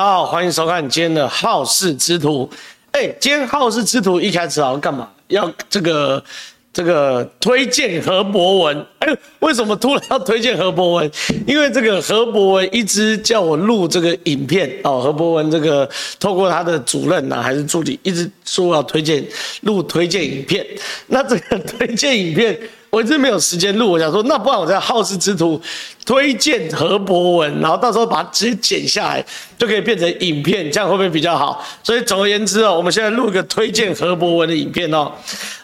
[0.00, 2.48] 大家好，欢迎收看今天的好事之徒。
[2.92, 5.06] 哎，今天好事之徒一开始要干嘛？
[5.28, 6.24] 要这个
[6.72, 8.86] 这个推荐何博文。
[9.00, 11.10] 哎，为什么突然要推荐何博文？
[11.46, 15.02] 因为这个何博文一直叫我录这个影片哦。
[15.02, 15.86] 何博文这个
[16.18, 19.22] 透过他的主任呐、还是助理，一直说要推荐
[19.64, 20.66] 录推荐影片。
[21.08, 22.58] 那这个推荐影片。
[22.92, 25.60] 我一直没有时间录，我想说，那不然我在好事之徒
[26.04, 29.24] 推荐何博文，然后到时候把它直接剪下来，
[29.58, 31.64] 就可以变成影片，这样会不会比较好？
[31.82, 35.12] 所以总而言之哦，我们现在录个推荐何博文的影片哦。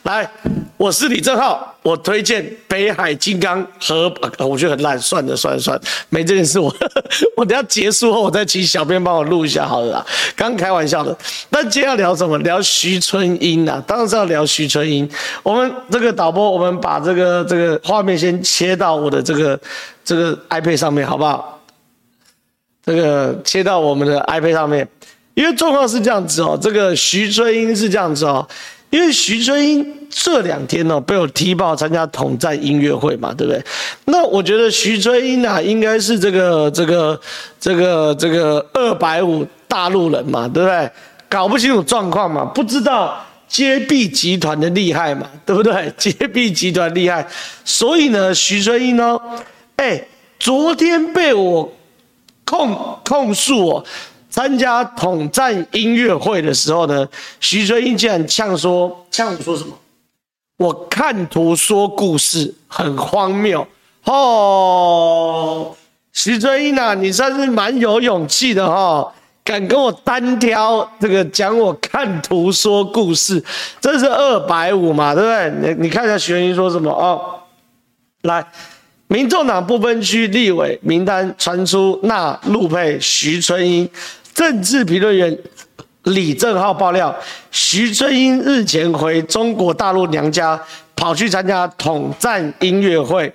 [0.05, 0.29] 来，
[0.77, 6.73] 我是李正浩，我推荐北海金刚何，我觉得很烂，算了算了算了，没这件事，我
[7.37, 11.17] 我等下结束后，我再请小编帮我录一下好了啦，刚开玩笑的。
[11.51, 12.39] 那今天要聊什么？
[12.39, 15.09] 聊徐春英啊，当然是要聊徐春英。
[15.43, 19.59] 我们这个导播，我们把这个这个画面先切到我的这个
[20.07, 21.61] 这个 iPad 上面，好不好？
[22.85, 24.89] 这个切到我们的 iPad 上面，
[25.35, 28.47] 因为状况是这样子哦，这个徐春英是这样子哦。
[28.91, 33.61] 因为徐春英这两天呢被我踢爆参加统战音乐会嘛，对不对？
[34.05, 37.21] 那我觉得徐春英啊，应该是这个这个
[37.59, 40.89] 这个这个二百五大陆人嘛，对不对？
[41.29, 45.93] 搞不清楚状况嘛，不知道接臂集团的厉害嘛，对不对？
[45.99, 47.27] 接臂集团厉害，
[47.65, 49.19] 所以呢，徐春英呢，
[49.77, 50.05] 哎，
[50.39, 51.73] 昨天被我
[52.45, 53.85] 控控诉我。
[54.29, 57.09] 参加统战音乐会的时候呢，
[57.41, 59.73] 徐春英竟然呛说：“呛我说什么？
[60.59, 63.67] 我看图说故事，很荒谬
[64.05, 65.75] 哦。”
[66.13, 73.43] 徐春英啊，你算是蛮有勇气的哈、哦，敢跟我单挑这个讲我看图说故事，
[73.81, 75.75] 这是二百五嘛，对不对？
[75.75, 77.41] 你你看一下徐春英说什么哦。
[78.23, 78.47] 来，
[79.09, 83.89] 民众党不分区立委名单传出，那陆配徐春英。
[84.35, 85.39] 政治评论员
[86.03, 87.15] 李正浩爆料，
[87.51, 90.61] 徐春英日前回中国大陆娘家，
[90.95, 93.33] 跑去参加统战音乐会。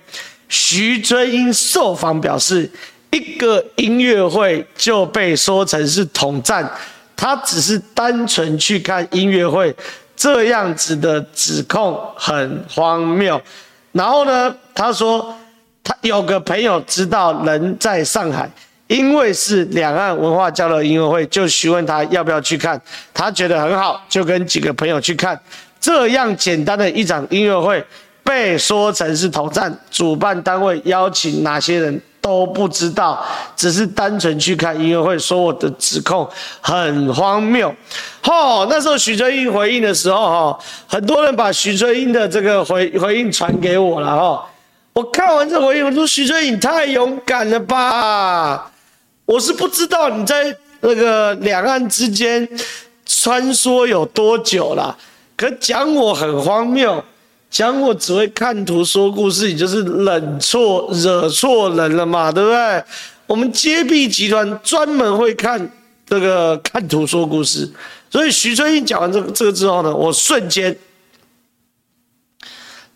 [0.48, 2.70] 徐春英受访表示，
[3.10, 6.70] 一个音乐会就被说成是统战，
[7.16, 9.74] 他只是单纯去看音乐会，
[10.14, 13.40] 这样子的指控很荒谬。
[13.90, 15.34] 然后呢，他说
[15.84, 18.50] 他有个朋友知道人在上海。
[18.88, 22.78] 因为是两岸文化交流音乐会，就询问他要不要去看，
[23.14, 25.40] 他觉得很好，就跟几个朋友去看。
[25.80, 27.82] 这样简单的一场音乐会，
[28.22, 33.24] 被说成是统战，主办单位邀请哪些人都不知道，
[33.56, 36.28] 只是单纯去看音乐会，说我的指控
[36.60, 37.74] 很荒谬。
[38.24, 44.46] 哦，那时候徐春英回应的时候，哈，很多人把徐春英的这个回回应传给我了，哈。
[44.92, 48.70] 我看完这回应，我说徐春英你太勇敢了吧。
[49.24, 52.46] 我是不知道你在那个两岸之间
[53.06, 54.96] 穿梭有多久了，
[55.36, 57.02] 可讲我很荒谬，
[57.50, 62.84] 讲我只会看图说故事，你就是冷错惹错人了嘛，对不对？
[63.26, 65.70] 我们接臂集团专门会看
[66.06, 67.66] 这个看图说故事，
[68.10, 70.76] 所以徐春英讲完这个这个之后呢，我瞬间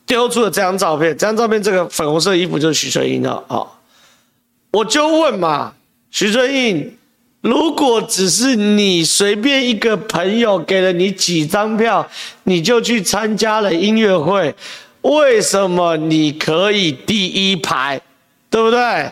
[0.07, 3.67] 丢出了这张照片，这张照片这个粉红色衣服就是徐春英的啊，
[4.71, 5.73] 我就问嘛。
[6.11, 6.97] 徐春英，
[7.43, 12.09] 如果只是你随便一个朋友给了你几张票，
[12.45, 14.55] 你就去参加了音乐会，
[15.03, 18.01] 为什么你可以第一排，
[18.49, 19.11] 对不对？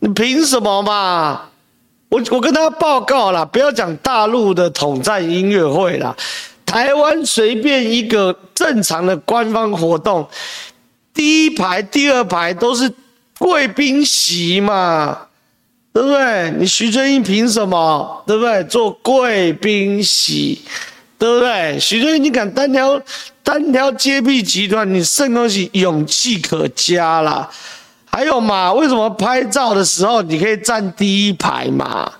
[0.00, 1.42] 你凭什么嘛？
[2.08, 6.16] 我我跟他报告了，不要讲大陆的统战音乐会了，
[6.64, 8.32] 台湾随便一个
[8.62, 10.28] 正常的官方活动，
[11.12, 12.92] 第一排、第二排都是
[13.38, 15.18] 贵宾席嘛。
[15.94, 16.50] 对不对？
[16.52, 18.24] 你徐春英凭什么？
[18.26, 18.64] 对不对？
[18.64, 20.58] 做贵宾席，
[21.18, 21.78] 对不对？
[21.78, 22.98] 徐春英，你敢单挑
[23.42, 27.46] 单挑接臂集团，你甚东西勇气可嘉啦。
[28.06, 28.72] 还有嘛？
[28.72, 32.10] 为什么拍照的时候你可以站第一排嘛？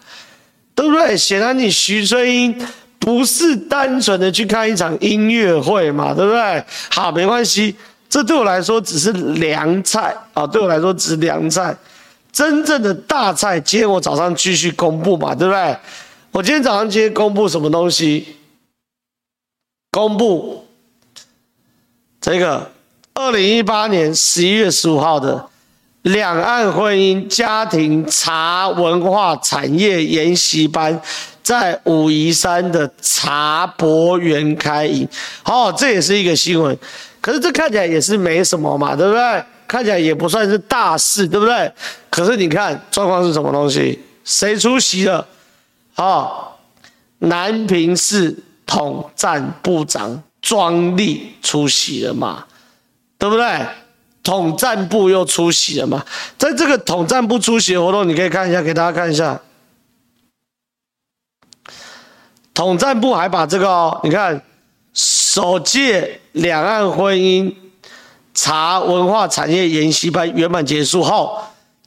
[0.75, 1.17] 对不对？
[1.17, 2.55] 显然你徐春英
[3.03, 6.15] 不是单纯的去看一场音乐会嘛？
[6.15, 6.65] 对不对？
[6.89, 7.75] 好，没关系，
[8.09, 11.77] 这对我来说只是凉菜啊，对我来说只是凉菜。
[12.31, 15.77] 真正的大菜，今天我早上继续公布嘛，对不对？
[16.31, 18.37] 我今天早上今天公布什么东西？
[19.91, 20.65] 公布
[22.21, 22.71] 这个
[23.15, 25.45] 二零一八年十一月十五号的
[26.03, 31.03] 两岸婚姻家庭茶文化产业研习班，
[31.43, 35.09] 在武夷山的茶博园开营。
[35.43, 36.77] 好，这也是一个新闻，
[37.21, 39.45] 可是这看起来也是没什么嘛，对不对？
[39.67, 41.73] 看起来也不算是大事，对不对？
[42.11, 43.99] 可是你看状况是什么东西？
[44.25, 45.27] 谁出席了？
[45.97, 46.49] 哦，
[47.19, 48.37] 南平市
[48.67, 52.45] 统战部长庄丽出席了嘛？
[53.19, 53.67] 对不对？
[54.23, 56.05] 统战部又出席了嘛？
[56.39, 59.41] 在这个统战部出席的活动，你可以看一下，给大家看一下。
[62.63, 64.41] 统战部还把这个哦，你看，
[64.95, 67.53] 首届两岸婚姻
[68.35, 71.43] 茶文化产业研习班圆满结束后，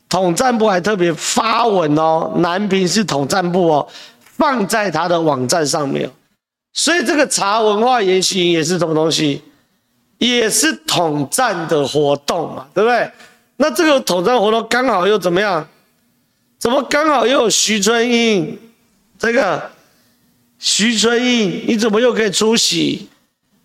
[0.10, 3.88] 统战部还特别发文哦，南平市统战部哦，
[4.19, 6.12] 放在他的网站上面。
[6.74, 9.42] 所以这个茶文化研习营也是什么东西？
[10.18, 13.10] 也是统战的活动嘛，对不对？
[13.56, 15.66] 那这个统战活动刚好又怎么样？
[16.60, 18.60] 怎么刚好又有徐春英？
[19.18, 19.72] 这个
[20.59, 23.07] 徐春英，你怎么又可以出席？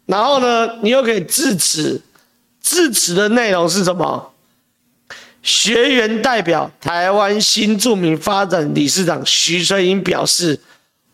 [0.07, 2.01] 然后呢，你又可以致辞？
[2.63, 4.33] 致辞的内容是什么？
[5.43, 10.59] 学员代表台湾新著名发展理事长徐春英表示：“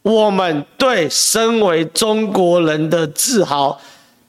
[0.03, 3.81] 我们对身为中国人的自豪。”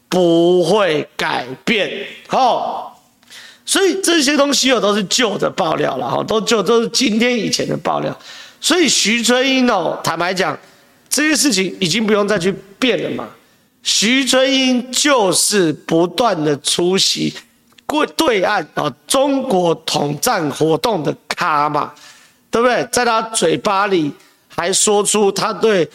[0.09, 2.97] 不会改变，好，
[3.65, 8.17] 所以这些东西哦都是旧的爆料了哈，都旧都是今天以前的爆料，
[8.61, 10.57] 所以徐春英哦，坦白讲，
[11.09, 13.27] 这些事情已经不用再去变了嘛。
[13.83, 17.33] 徐春英就是不断的出席
[17.85, 21.93] 过对岸啊中国统战活动的咖嘛，
[22.51, 22.87] 对不对？
[22.91, 24.11] 在他嘴巴里
[24.47, 25.89] 还说出他对。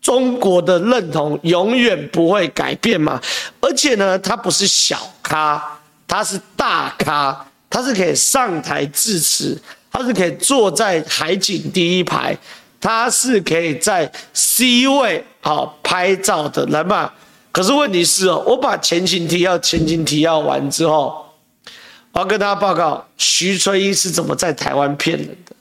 [0.00, 3.18] 中国的认同永远不会改变嘛，
[3.58, 9.58] 而且呢，他不是小咖，他是大咖，他是可以上台致辞，
[9.90, 12.36] 他是可以坐在海景第一排，
[12.84, 17.10] 他是可以在 C 位好拍照的人嘛。
[17.50, 21.32] 可是问题是哦，我把前情提要、前情提要完之后，
[22.12, 25.56] 我要跟大家报告，徐春英是怎么在台湾骗人的。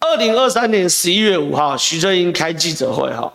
[0.00, 3.30] 二零二三年十一月五号，徐春英开记者会，哈，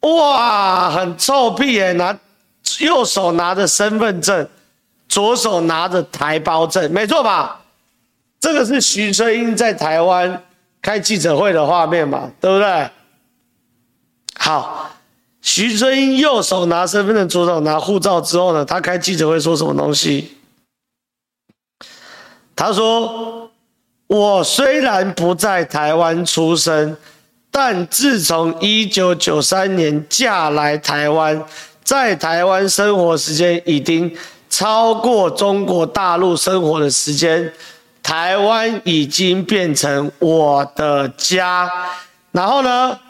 [0.00, 1.92] 哇，很臭屁耶！
[1.92, 2.18] 拿
[2.78, 4.48] 右手拿着身份证，
[5.06, 7.60] 左手拿着台胞证，没错吧？
[8.40, 10.42] 这个是徐春英在台湾
[10.84, 12.90] 开记者会的画面嘛，对不对？
[14.38, 14.90] 好，
[15.40, 20.36] 徐春英右手拿身份证，左手拿护照之后呢，他开记者会说什么东西？
[22.54, 23.50] 他说。
[24.06, 26.94] 我虽然不在台湾出生，
[27.50, 31.42] 但自从一九九三年嫁来台湾，
[31.82, 34.14] 在台湾生活时间已经
[34.50, 37.50] 超过中国大陆生活的时间，
[38.04, 41.68] 台湾已经变成我的家。
[42.30, 43.00] 然后呢，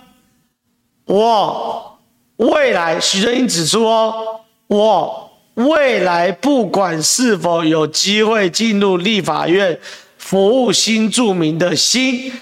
[1.05, 1.99] 我
[2.37, 9.79] 未来，徐春英指出哦，我未来不管是否有机会进入立法院。
[10.17, 12.33] 服务新住民的心，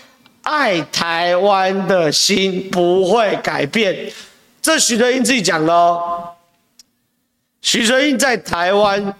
[0.42, 4.12] 爱台湾的心不会改变。
[4.60, 6.28] 这徐春英自己讲的哦。
[7.60, 9.12] 徐春英在台湾，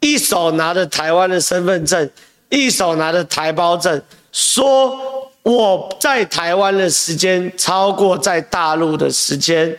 [0.00, 2.10] 一手拿着台湾的身份证，
[2.52, 4.00] 一手拿着台胞证，
[4.30, 9.74] 说我在台湾的时间超过在大陆的时间。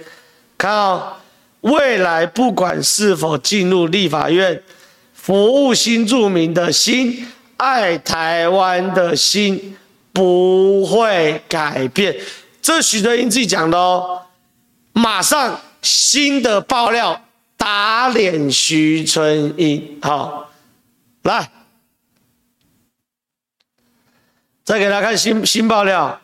[0.57, 1.13] 看哦，
[1.61, 4.61] 未来不管是否进入立法院，
[5.13, 7.27] 服务新住民的心。
[7.57, 9.77] 爱台湾的心
[10.11, 12.13] 不会改变，
[12.61, 14.23] 这是许德英自己讲的哦。
[14.91, 17.21] 马上新的爆料
[17.55, 20.49] 打脸徐春英，好，
[21.21, 21.49] 来，
[24.73, 26.19] 再给大家看新新爆料，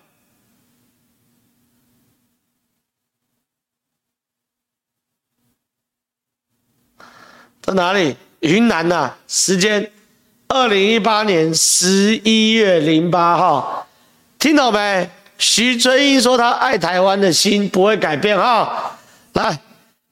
[7.61, 8.17] 在哪里？
[8.39, 9.91] 云南呐、啊，时间。
[10.47, 13.87] 二零一八年十一月零八号，
[14.39, 15.07] 听到没？
[15.37, 18.97] 徐春英说他爱台湾的心不会改变哈。
[19.33, 19.59] 来，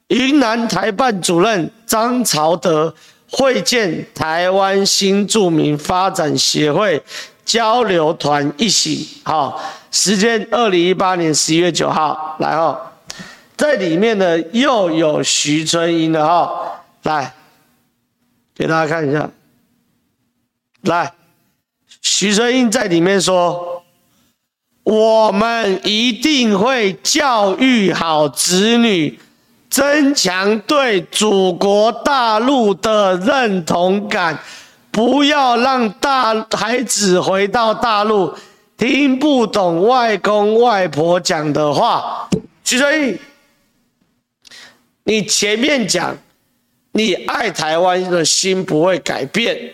[0.06, 2.94] 云南台办主任张朝德
[3.28, 7.02] 会见台湾新住民发展协会
[7.48, 9.58] 交流团一行，好，
[9.90, 12.78] 时间二零一八年十一月九号，来哦，
[13.56, 17.32] 在里面呢又有徐春英的哈，来
[18.54, 19.30] 给大家看一下。
[20.82, 21.14] 来，
[22.02, 23.82] 徐春英在里面说
[24.84, 29.18] ：“我们一定会教育好子女，
[29.70, 34.38] 增强对祖国大陆的认同感，
[34.98, 38.34] 不要让大孩子回到大陆
[38.76, 42.28] 听不懂外公外婆讲的话。”
[42.64, 43.18] 徐春英，
[45.04, 46.18] 你前面讲
[46.90, 49.72] 你爱台湾的心不会改变。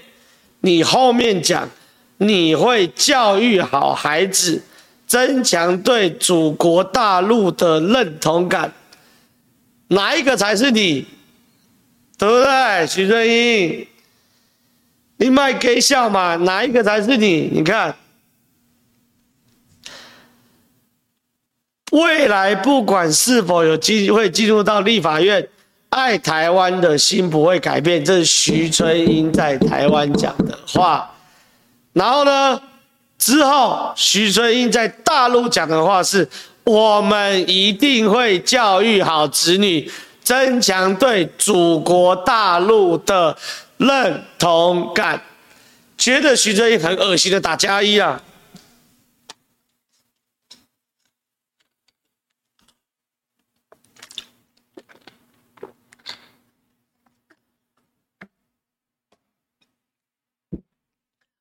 [0.61, 1.71] 你后面讲，
[2.19, 4.63] 你会教育好孩子，
[5.07, 8.71] 增强对祖国大陆的认同感。
[9.89, 11.07] 哪一个才是你？
[12.19, 13.87] 对不对，徐春英？
[15.17, 16.37] 你卖给笑嘛？
[16.37, 17.49] 哪一个才是你？
[17.53, 17.95] 你看，
[21.93, 25.49] 未来不管是否有机会进入到立法院，
[25.91, 28.05] 爱台湾的心不会改变。
[28.05, 31.15] 这是徐春英在台湾讲的话。
[31.93, 32.61] 然后呢，
[33.17, 36.29] 之后徐春英在大陆讲的话是：
[36.65, 39.91] 我们一定会教育好子女。
[40.25, 43.37] 增强对祖国大陆的
[43.87, 45.23] 认同感，
[45.99, 48.23] 觉得徐春英很恶心的打加一啊！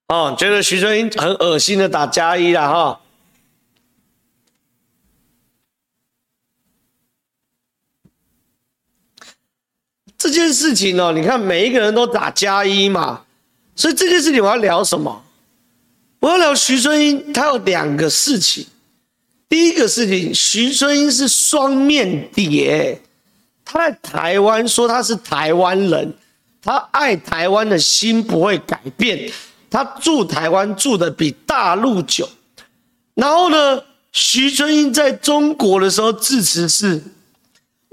[0.08, 3.02] 哦，觉得徐春英很恶心的打加一了哈。
[10.24, 13.24] 这件事情哦，你看每一个人都打加一嘛，
[13.75, 15.22] 所以这件事情我要聊什么？
[16.22, 18.65] 我要聊徐春英，他有两个事情。
[19.50, 23.01] 第一个事情，徐春英是双面谍，
[23.65, 26.13] 他在台湾说他是台湾人，
[26.62, 29.30] 他爱台湾的心不会改变，
[29.70, 32.30] 他住台湾住的比大陆久。
[33.15, 37.03] 然后呢，徐春英在中国的时候致辞是。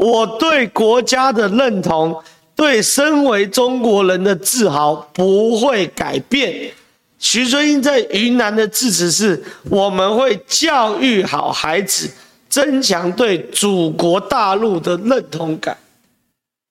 [0.00, 2.18] 我对国家的认同，
[2.56, 6.72] 对身为中国人的自豪不会改变。
[7.18, 12.10] 徐春英在云南的致辞是：我们会教育好孩子，
[12.48, 15.76] 增强对祖国大陆的认同感。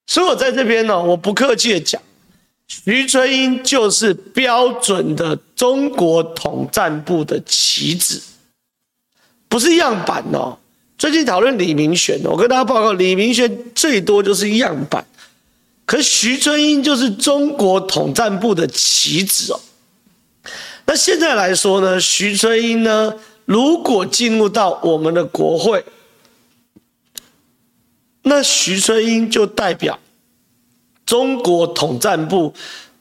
[0.07, 2.01] 所以我在这边呢，我不客气的讲，
[2.67, 8.19] 徐春英就是标准的中国统战部的棋子，
[9.47, 10.57] 不是样板哦。
[10.99, 15.07] 最近讨论李明玄，我跟大家报告，李明玄最多就是样板，
[15.85, 19.59] 可徐春英就是中国统战部的棋子哦。
[20.85, 23.15] 那现在来说呢，徐春英呢，
[23.45, 25.85] 如果进入到我们的国会，
[28.23, 29.97] 那徐春英就代表
[31.05, 32.53] 中国统战部，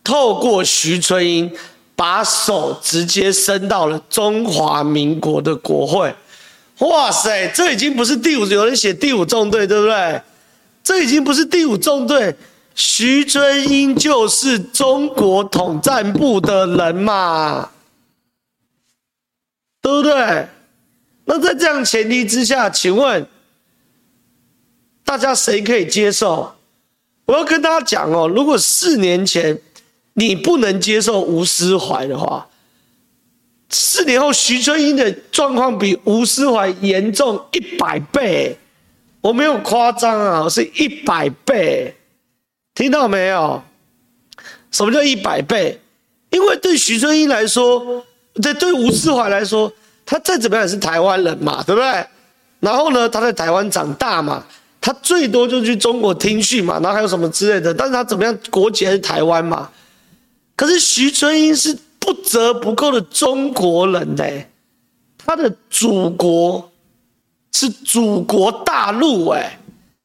[0.04, 1.52] 透过徐春英
[1.96, 6.14] 把手直接伸到了中华民国的国会。
[6.78, 10.22] 哇塞，这已经不是第五，有人写第五纵队，对不对？
[10.84, 12.36] 这已经不是第五纵队，
[12.74, 17.70] 徐春英就是中国统战部的人嘛，
[19.82, 20.46] 对不对？
[21.24, 23.26] 那在这样前提之下，请问
[25.04, 26.54] 大家谁可以接受？
[27.26, 29.60] 我要跟大家讲哦，如果四年前
[30.14, 32.47] 你不能接受吴思怀的话。
[33.70, 38.58] 四年后，徐春英的状况比吴思怀严重一百倍，
[39.20, 41.94] 我没有夸张啊，是一百倍，
[42.74, 43.62] 听到没有？
[44.70, 45.78] 什么叫一百倍？
[46.30, 48.02] 因为对徐春英来说，
[48.40, 49.70] 对对吴思怀来说，
[50.06, 52.06] 他再怎么样也是台湾人嘛，对不对？
[52.60, 54.42] 然后呢，他在台湾长大嘛，
[54.80, 59.70] 他最多就去中国听训嘛，然后还有什么之类的，但是他怎么样，国籍还是台湾嘛。
[60.56, 61.76] 可是徐春英是。
[62.08, 64.24] 不折不扣的中国人呢，
[65.18, 66.70] 他的祖国
[67.52, 69.58] 是祖国大陆哎，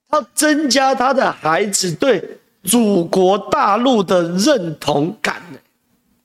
[0.10, 2.22] 他增加他的孩子对
[2.66, 5.58] 祖国大陆的认同感呢。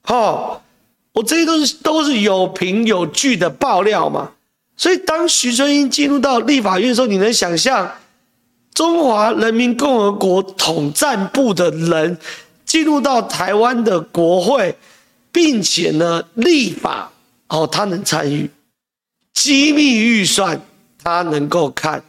[0.02, 0.60] 好，
[1.12, 4.32] 我这些都是都是有凭有据的爆料嘛。
[4.76, 7.88] 所以当徐春英进入到立法院的时候，你能想象
[8.74, 12.18] 中华人民共和国统战部的人
[12.64, 14.76] 进入到台湾的国会？
[15.38, 17.08] 并且呢，立法
[17.46, 18.48] 哦，他能参与；
[19.32, 20.60] 机密预算
[21.00, 22.02] 他能够看，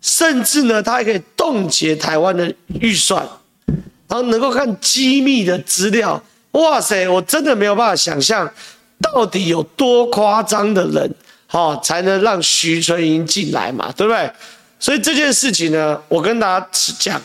[0.00, 3.28] 甚至呢，他还可以冻结台湾的预算，
[4.08, 6.22] 然后能够看机密的资料。
[6.52, 8.50] 哇塞，我真的没有办法想象，
[9.02, 11.14] 到底有多夸张的人，
[11.50, 14.32] 哦，才能让徐春英进来嘛，对不对？
[14.78, 17.20] 所以这件事情呢，我跟大家只讲，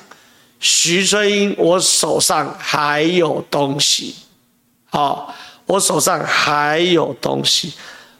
[0.59, 4.13] 徐春英，我手上还有东西。
[4.95, 5.35] 好，
[5.65, 7.73] 我手上还有东西，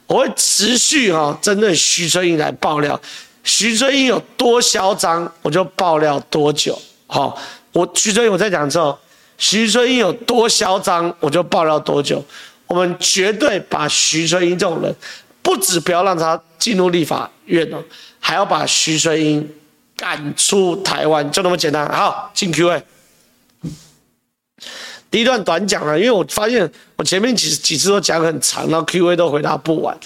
[0.08, 3.00] 我会持续哈针对徐春英来爆料。
[3.46, 6.78] 徐春英有多嚣张，我就爆料多久。
[7.08, 7.40] 好，
[7.72, 9.00] 我徐春英我在讲之后，
[9.38, 12.22] 徐春英有多嚣张，我就爆料多久。
[12.68, 14.94] 我们绝对把徐春英这种人，
[15.42, 17.82] 不止不要让他进入立法院哦，
[18.20, 19.50] 还要把徐春英
[19.96, 21.90] 赶出台湾，就那么简单。
[21.90, 22.78] 好，进 Q&A。
[22.80, 22.86] 第
[25.20, 29.98] 一段短讲了，因为我发现我前面几几次都讲很长，然后 Q&A 都回答不完，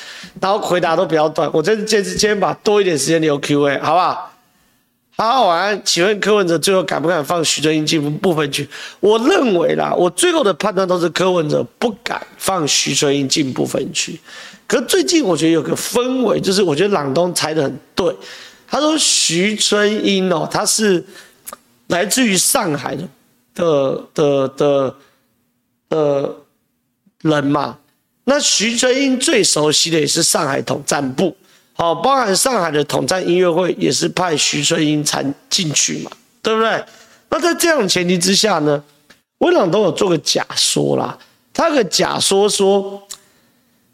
[0.41, 1.49] 然后回答都比较短。
[1.53, 4.25] 我这这次今天把多一点时间留 Q&A，好不好？
[5.17, 5.81] 好，晚安。
[5.83, 8.67] 请问柯文哲最后敢不敢放徐春英进部分区？
[9.01, 14.17] 我认为啦，我最后的判断都是柯文哲不敢放徐春英进部分区。
[14.65, 18.15] 可最近我觉得有个氛围，就是我觉得朗东猜得很对。
[18.65, 21.03] 他说徐春英哦，他是
[21.87, 23.03] 来自于上海的。
[23.59, 24.95] 的的的
[25.89, 26.35] 的
[27.21, 27.77] 人嘛，
[28.23, 31.35] 那徐春英最熟悉的也是上海统战部，
[31.73, 36.11] 好，包含上海的统战音乐会也是派徐春英参进去嘛，
[36.41, 36.81] 对不对？
[37.29, 38.81] 那在这样的前提之下呢，
[39.39, 41.19] 温朗都有做个假说啦，
[41.53, 43.03] 他个假说说，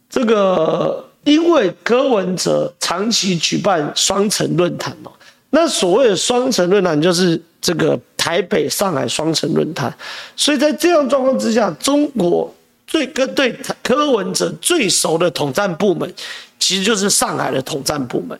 [0.07, 5.11] 这个因为柯文哲长期举办双城论坛嘛，
[5.49, 7.99] 那所谓的双城论坛就是这个。
[8.25, 9.95] 台北、上海双城论坛，
[10.35, 12.51] 所以在这样状况之下，中国
[12.87, 16.11] 最跟对柯文哲最熟的统战部门，
[16.57, 18.35] 其实就是上海的统战部门。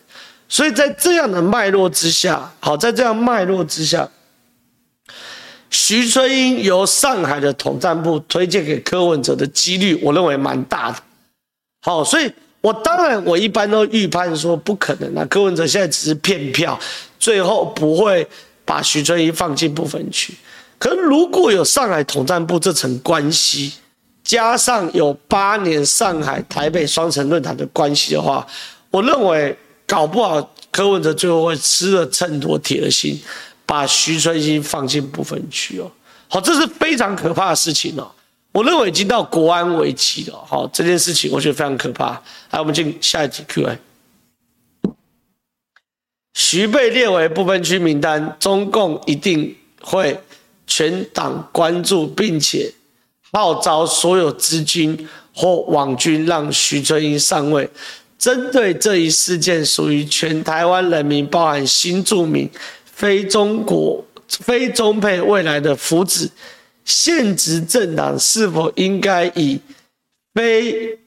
[0.50, 4.10] 所以在这样的脉络之下，好，在这样脉络之下，
[5.70, 10.98] 徐春英由上海的统战部推荐给柯文哲的几率，我认为蛮大的。
[11.84, 16.80] 好，所以我当然我一般都预判说不可能啊，柯文哲现在只是骗票，
[17.20, 18.28] 最后不会。
[18.66, 20.34] 把徐春英放进不分区，
[20.80, 23.74] 可是如果有上海统战部这层关系，
[24.24, 28.46] 加上有八年上海台北双城论坛的关系的话，
[28.90, 29.56] 我认为
[29.86, 33.22] 搞不好柯文哲最后会吃了秤砣铁了心，
[33.68, 35.92] 把徐春英放进不分区哦。
[36.28, 38.12] 好，这是非常可怕的事情哦。
[38.52, 40.44] 我认为已经到国安危机了。
[40.48, 42.20] 好，这件事情我觉得非常可怕。
[42.50, 43.78] 来，我们进下一题 Q&A。
[46.56, 50.18] 徐被列为不分区名单，中共一定会
[50.66, 52.72] 全党关注，并且
[53.34, 57.70] 号召所有资金或网军让徐春英上位。
[58.18, 62.50] 针对这一事件，属于全台湾人民，包含新住民、
[62.86, 66.30] 非中国、非中配未来的福祉。
[66.86, 69.60] 现职政党是否应该以
[70.34, 70.98] 非？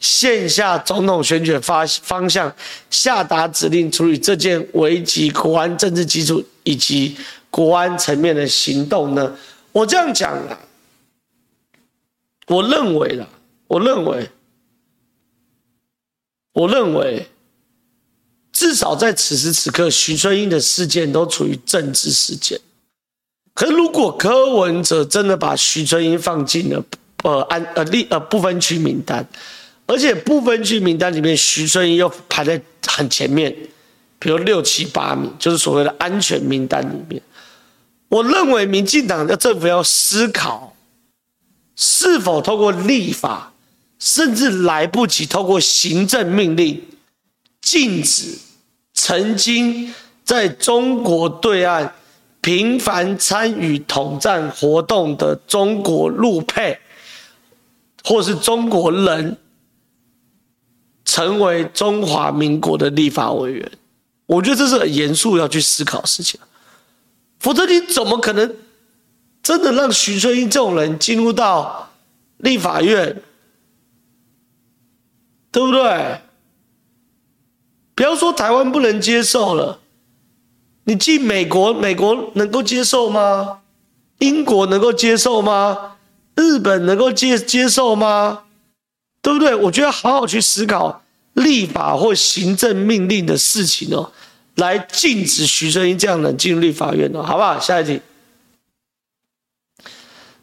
[0.00, 2.54] 线下总统选举发方向
[2.88, 7.16] 下达指令，处理这件危及国安政治基础以及
[7.50, 9.36] 国安层面的行动呢？
[9.72, 10.58] 我这样讲啊，
[12.46, 13.26] 我认为啦，
[13.66, 14.30] 我认为，
[16.52, 17.26] 我认为，
[18.52, 22.60] 至少在此时此刻，徐春英的事件都处于政治事件。
[23.52, 26.84] 可是如果柯文哲真的把徐春英放进了
[27.24, 29.26] 呃安呃立呃不分区名单。
[29.88, 33.50] 而且不分区名单里面，徐春英又排在很前面，
[34.18, 37.22] 比如六七八名，就是所谓的安全名单里面。
[38.10, 40.76] 我认为民进党的政府要思考，
[41.74, 43.54] 是否透过立法，
[43.98, 46.82] 甚至来不及透过行政命令，
[47.62, 48.36] 禁止
[48.92, 51.94] 曾经在中国对岸
[52.42, 56.78] 频繁参与统战活动的中国陆配，
[58.04, 59.38] 或是中国人。
[61.18, 63.72] 成为中华民国的立法委员，
[64.26, 66.38] 我觉得这是很严肃要去思考的事情，
[67.40, 68.54] 否则你怎么可能
[69.42, 71.90] 真的让徐春英这种人进入到
[72.36, 73.20] 立法院，
[75.50, 76.20] 对不对？
[77.96, 79.80] 不要说台湾不能接受了，
[80.84, 83.62] 你进美国，美国能够接受吗？
[84.20, 85.96] 英国能够接受吗？
[86.36, 88.44] 日本能够接接受吗？
[89.20, 89.52] 对不对？
[89.56, 91.02] 我觉得好好去思考
[91.38, 94.12] 立法或行政命令的事情哦，
[94.56, 97.58] 来禁止徐春英这样的人进入立法院哦，好不好？
[97.60, 98.00] 下一题。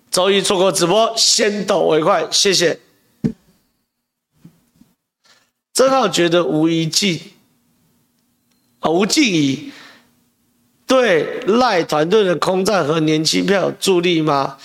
[0.10, 2.80] 周一错过直播，先抖为快，谢谢。
[5.74, 7.20] 正好觉得吴怡静
[8.80, 9.74] 啊，吴静怡
[10.88, 14.58] 对赖团队的空战和年轻票有助力吗？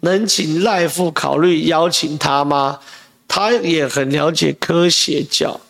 [0.00, 2.80] 能请赖副考虑邀请他吗？
[3.28, 5.60] 他也很了解科学教，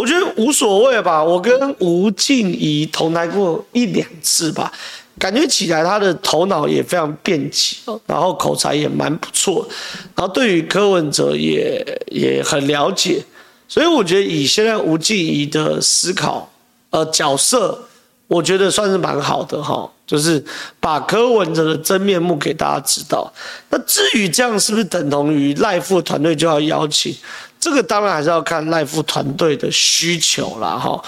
[0.00, 1.22] 我觉得无所谓吧。
[1.22, 4.72] 我跟吴静怡同台过一两次吧，
[5.18, 9.68] 感觉起来他的头脑也非常便捷，然后口才也蛮不错，
[10.16, 13.22] 然后对于柯文哲也也很了解，
[13.68, 16.50] 所以我觉得以现在吴静怡的思考
[16.88, 17.78] 呃角色，
[18.26, 19.90] 我觉得算是蛮好的哈。
[20.06, 20.44] 就是
[20.80, 23.32] 把柯文哲的真面目给大家知道。
[23.68, 27.14] 那至于这样是不是等同于赖副团队就要邀请？
[27.60, 31.00] 这个当然还是要看赖副团队的需求啦，哈。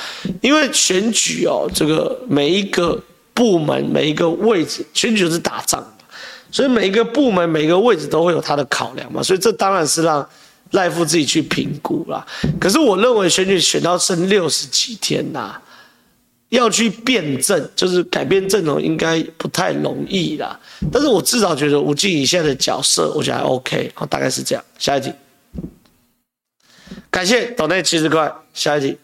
[0.43, 3.01] 因为选举哦，这个每一个
[3.33, 5.83] 部门每一个位置，选举是打仗，
[6.51, 10.29] 所以每一个部门、每一个位置都会有他的考量嘛，所以这当然是让
[10.73, 12.27] 赖副自己去评估啦。
[12.61, 15.57] 可是我认为选举选到剩六十几天呐、
[16.51, 20.59] 要去变阵，就是改变阵容，应该不太容易啦。
[20.93, 24.63] 但是我至少觉得吴静怡现在的角色，我觉得还 OK，好，大概是这样。
[24.79, 25.11] 下一题，
[27.13, 28.99] 感谢斗内七十块，下一题。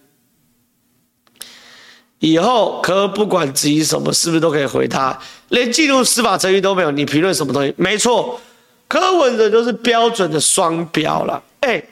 [2.21, 5.16] 以后柯不管质疑什么，是不是都可以回他？
[5.51, 7.73] 连进入司法程序都没有，你评论什么东西？
[7.77, 8.40] 没错，
[8.88, 11.40] 柯文哲就是标准的双标了。
[11.61, 11.85] 哎、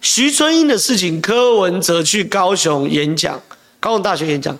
[0.00, 3.40] 徐春英的事情，柯文哲去高雄演讲，
[3.78, 4.58] 高雄大学演讲，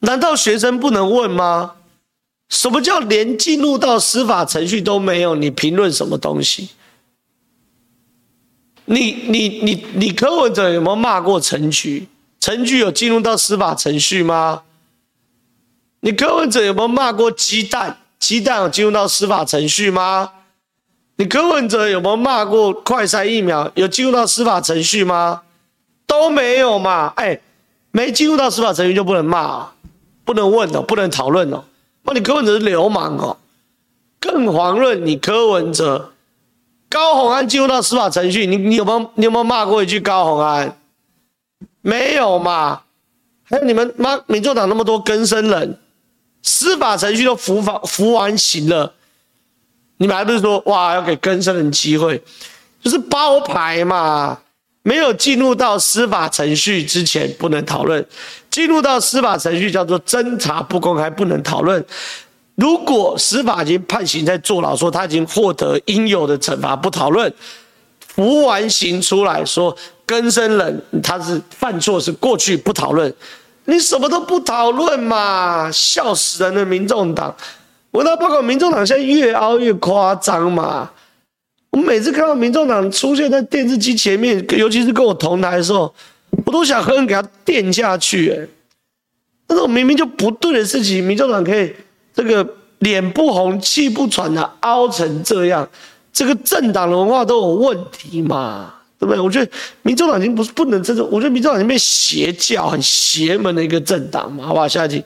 [0.00, 1.74] 难道学生不能问吗？
[2.48, 5.34] 什么叫连进入到司法程序都没有？
[5.34, 6.70] 你评论什么东西？
[8.84, 12.08] 你你你你柯文哲有没有骂过陈菊？
[12.40, 14.62] 陈菊有进入到司法程序吗？
[16.00, 17.98] 你柯文哲有没有骂过鸡蛋？
[18.18, 20.30] 鸡蛋有进入到司法程序吗？
[21.16, 23.70] 你柯文哲有没有骂过快筛疫苗？
[23.74, 25.42] 有进入到司法程序吗？
[26.06, 27.12] 都没有嘛？
[27.16, 27.40] 哎，
[27.92, 29.68] 没进入到司法程序就不能骂，
[30.24, 31.64] 不能问哦，不能讨论哦。
[32.02, 33.36] 那你柯文哲是流氓哦。
[34.18, 36.11] 更遑论你柯文哲，
[36.92, 40.76] 高虹安进入到司法程序，你你有没有你有没有骂过一句高虹安？
[41.80, 42.82] 没有嘛？
[43.44, 45.78] 还有你们妈，民众党那么多更生人，
[46.42, 48.92] 司法程序都服法服完刑了，
[49.96, 52.22] 你们还不是说哇要给更生人机会，
[52.82, 54.38] 就是包牌嘛？
[54.82, 58.04] 没有进入到司法程序之前不能讨论，
[58.50, 61.82] 进入到司法程序叫做侦查不公开不能讨论。
[62.56, 67.32] 如果司法已经判刑在坐牢，说他已经获得应有的惩罚，不讨论。
[68.00, 69.76] 服完刑出来说。
[70.04, 73.10] 更生人他是犯错是过去不讨论，
[73.64, 77.34] 你什么都不讨论嘛，笑死人的民众党。
[77.92, 80.90] 我那报告，民众党现在越凹越夸张嘛。
[81.70, 85.94] 我每次看到民众党出现在电视机前面，尤其是跟我同台的时候，
[86.44, 88.30] 我都想狠狠给他电下去。
[88.32, 88.46] 哎，
[89.48, 91.72] 那种明明就不对的事情，民众党可以
[92.14, 92.46] 这个
[92.78, 95.68] 脸不红气不喘的凹成这样，
[96.12, 98.74] 这个政党的文化都有问题嘛。
[98.98, 99.20] 对不对？
[99.20, 104.68] 我觉得民众党已经不是不能这种，我觉得民众党已经变邪教、很邪门的一个政党嘛，好不好？
[104.68, 105.04] 下一题，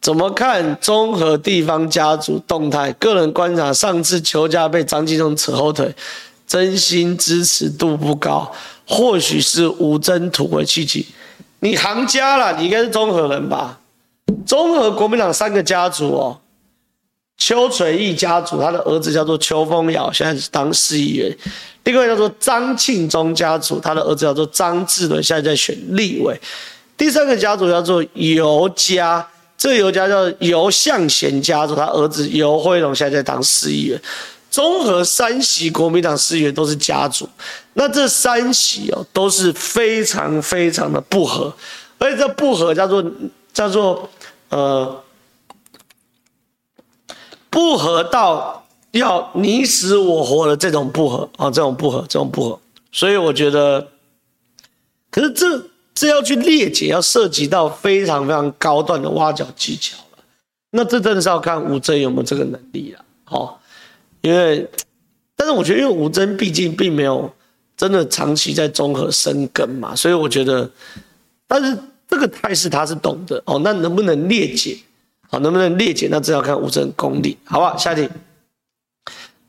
[0.00, 2.90] 怎么看综合地方家族动态？
[2.94, 5.94] 个人观察，上次邱家被张纪中扯后腿，
[6.46, 8.50] 真心支持度不高，
[8.88, 11.06] 或许是吴峥土为契机。
[11.62, 13.78] 你行家啦，你应该是中和人吧？
[14.44, 16.38] 中和国民党三个家族哦。
[17.38, 21.32] 邱垂义家族，他的儿子叫做邱风尧，现在是当市议员；
[21.84, 26.34] 另外叫做张庆忠家族，他的儿子叫做张志伦，现在在选立委；
[26.96, 29.24] 第三个家族叫做尤家，
[29.56, 34.00] 这个尤家叫尤向贤家族，他儿子尤辉龙现在在当市议员。
[34.52, 37.28] 综合三席国民党市议员都是家族，
[37.72, 41.52] 那这三席哦都是非常非常的不合，
[41.98, 43.04] 而且这不合叫做
[43.52, 44.08] 叫做
[44.50, 45.02] 呃。
[47.54, 52.58] 不合到要你死我活的这种不合啊，这种不合，这种不合，
[52.90, 53.88] 所以我觉得，
[55.10, 55.62] 可是这
[55.92, 60.24] 这要去列解，要涉及到非常非常高段的挖角技巧了。
[60.70, 63.54] 那这真的是要看吴峥有没有这个能力了，哦，
[64.22, 64.66] 因为，
[65.36, 67.32] 但是我觉得，因为吴峥毕竟并没有
[67.76, 70.70] 真的长期在中和生根嘛，所以我觉得，
[71.46, 71.76] 但是
[72.08, 74.78] 这个态势他是懂的哦，那能不能裂解？
[75.28, 76.08] 好，能不能裂解？
[76.10, 77.76] 那这要看吴峥功力，好不好？
[77.76, 78.08] 下一题。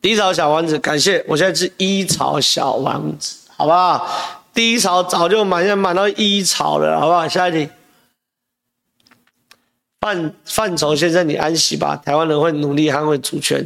[0.01, 1.23] 低潮小王子，感谢。
[1.27, 4.07] 我现在是一潮小王子，好不好？
[4.53, 7.27] 低潮早就满，现在满到一潮了，好不好？
[7.27, 7.69] 下一题。
[10.01, 11.95] 范范畴先生，你安息吧。
[11.95, 13.65] 台湾人会努力捍卫主权，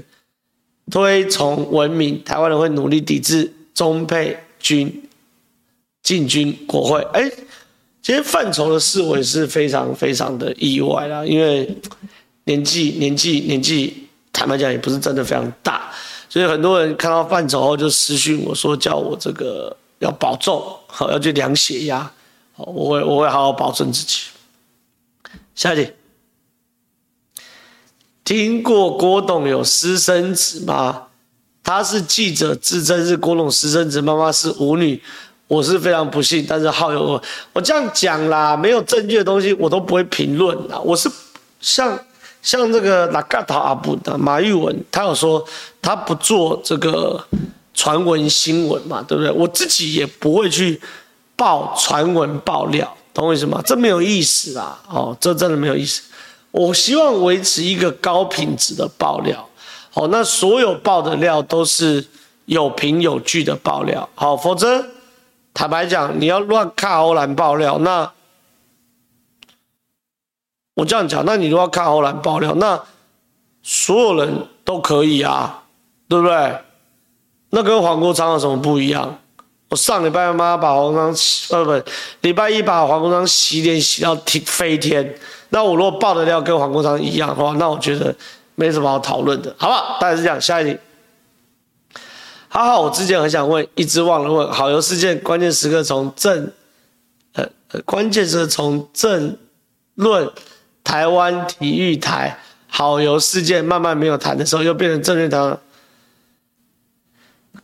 [0.92, 2.24] 推崇文明。
[2.24, 5.10] 台湾人会努力抵制中配军
[6.04, 7.02] 进军国会。
[7.14, 7.34] 哎、欸。
[8.00, 11.70] 其实范畴的事，我也是非常非常的意外啦，因为
[12.46, 15.92] 年纪年纪年纪，坦白讲也不是真的非常大，
[16.30, 22.10] 所以很多人看到范畴后就私讯我说，叫我这个要保重，好要去量血压，
[22.54, 24.20] 好我会我会好好保证自己。
[25.54, 25.92] 下一题，
[28.28, 31.04] 听过郭董有私生子吗？
[31.64, 35.02] 他是记者自称是郭董私生子，妈妈是舞女。
[35.48, 40.78] 我是非常不幸，但是好友我我这样讲啦，没有证据的东西我都不会评论啦。
[40.78, 41.10] 我是
[41.62, 41.98] 像
[42.42, 45.42] 像这个拉嘎塔阿布的马玉文，他有说
[45.82, 47.26] 他不做这个
[47.74, 49.32] 传闻新闻嘛，对不对？
[49.32, 50.82] 我自己也不会去
[51.38, 53.64] 报传闻爆料，懂我意思吗？
[53.66, 56.02] 这没有意思啊，哦，这真的没有意思。
[56.58, 59.48] 我希望维持一个高品质的爆料。
[59.92, 62.04] 好，那所有爆的料都是
[62.46, 64.10] 有凭有据的爆料。
[64.16, 64.84] 好，否则
[65.54, 68.12] 坦白讲，你要乱看欧兰爆料，那
[70.74, 72.84] 我这样讲，那你如果要卡欧兰爆料，那
[73.62, 75.64] 所有人都可以啊，
[76.08, 76.58] 对不对？
[77.52, 79.20] 那跟黄国昌有什么不一样？
[79.70, 81.90] 我上礼拜妈把黄国昌洗，呃不，
[82.22, 85.16] 礼拜一把黄国昌洗脸洗到天飞天。
[85.50, 88.14] 那我如果爆的料跟黄国昌一样的话，那我觉得
[88.56, 89.98] 没什么好讨论的，好不好？
[90.00, 90.40] 大概是这样。
[90.40, 90.78] 下一题。
[92.50, 94.52] 好好，我之前很想问，一直忘了问。
[94.52, 96.52] 好游事件关键时刻从政，
[97.34, 99.38] 呃呃，关键是从政
[99.96, 100.30] 论
[100.84, 105.58] 台湾体育台好游事件慢慢没有谈的时候，又变成政论台。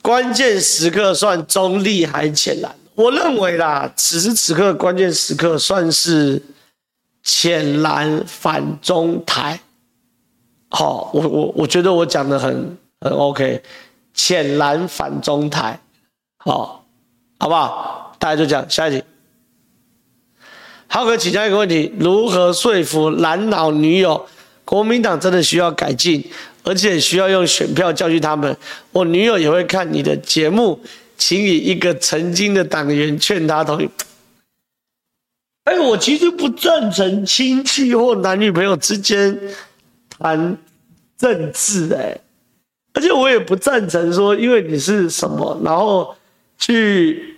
[0.02, 2.76] 关键时刻算中立还浅蓝？
[2.96, 6.42] 我认为啦，此时此刻关键时刻算是
[7.24, 9.60] 浅蓝反中台。
[10.70, 13.62] 好，我我我觉得我讲的很很 OK，
[14.14, 15.80] 浅蓝反中台，
[16.38, 16.86] 好，
[17.40, 18.16] 好不好？
[18.20, 19.04] 大家就讲下一题。
[20.88, 24.28] 浩哥，请教一个问题：如何说服蓝老女友？
[24.66, 26.24] 国民党真的需要改进？
[26.64, 28.56] 而且需要用选票教训他们。
[28.92, 30.80] 我女友也会看你的节目，
[31.18, 33.90] 请以一个曾经的党员劝他同意。
[35.66, 39.40] 哎，我其实不赞成亲戚或男女朋友之间
[40.10, 40.58] 谈
[41.18, 42.18] 政治，哎，
[42.94, 46.16] 而且我也不赞成说，因为你是什么，然后
[46.58, 47.36] 去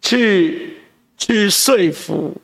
[0.00, 0.76] 去
[1.16, 2.34] 去说服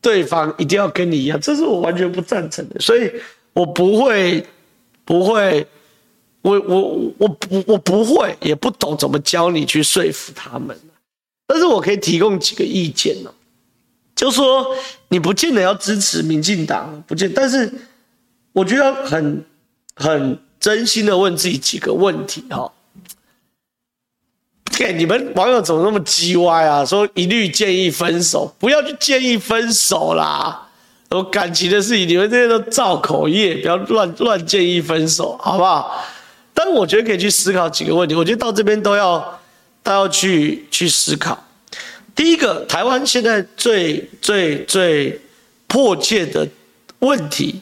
[0.00, 3.10] 对方一定要跟你一样，这是我完全不赞成的，所以
[3.52, 4.44] 我不会。
[5.02, 5.66] 不会，
[6.40, 10.78] 我我我不我不会，也不懂怎么教你去说服他们。
[11.48, 13.34] 但是我可以提供几个意见呢，
[14.20, 14.76] 就说
[15.08, 17.72] 你不见得要支持民进党，不见，但是
[18.52, 19.42] 我觉得很
[19.96, 22.70] 很真心的问自己几个问题哈。
[24.76, 26.84] 给你们网友怎么那么叽歪啊？
[26.84, 30.68] 说一律建议分手，不要去建议分手啦。
[31.12, 36.04] 有感情的事情，你们这些都造口业，不要乱乱建议分手，好不好？
[36.52, 38.14] 但我觉得可以去思考几个问题。
[38.14, 39.40] 我觉得到这边都要
[39.82, 41.42] 都要去去思考。
[42.20, 45.18] 第一个，台湾现在最最最
[45.66, 46.46] 迫切的
[46.98, 47.58] 问题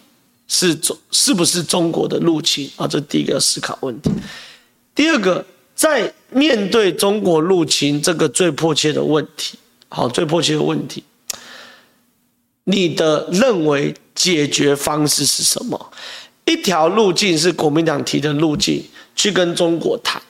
[0.49, 2.85] 是中是不是中国的入侵啊？
[2.85, 4.11] 这第一个要思考问题。
[4.97, 9.57] 第二个，在面对中国入侵这个最迫切的问题，
[9.90, 11.05] 好，最迫切的问题。
[12.64, 15.92] 你的认为解决方式是什么？
[16.47, 18.83] 一条路径是国民党提的路径，
[19.14, 20.21] 去跟中国谈；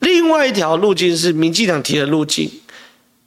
[0.00, 2.50] 另外一条路径是民进党提的路径，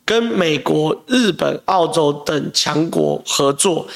[0.06, 3.88] 跟美国、日本、澳洲等强国合作，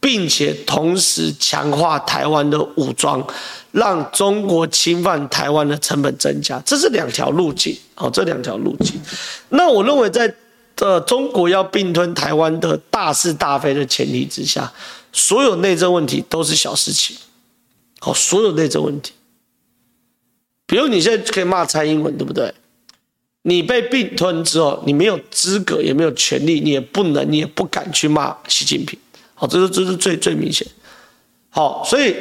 [0.00, 3.26] 并且同时强化台湾的武装，
[3.72, 6.60] 让中国侵犯台湾的成本增加。
[6.66, 9.00] 这是两条路径，好，这两条路径。
[9.48, 10.34] 那我认为在。
[10.76, 14.72] 呃，中国要并吞台湾的大是大非的前提之下，
[15.12, 17.14] 所有内政问题都是小事情。
[17.98, 19.12] 好，所有内政问题，
[20.64, 22.54] 比如你现在可以骂蔡英文，对不对？
[23.42, 28.98] 你被并吞之后，你没有资格，也没有权利，你也不能，你也不敢去骂习近平。
[29.34, 30.66] 好，这是这是最最明显。
[31.48, 32.14] 好，所以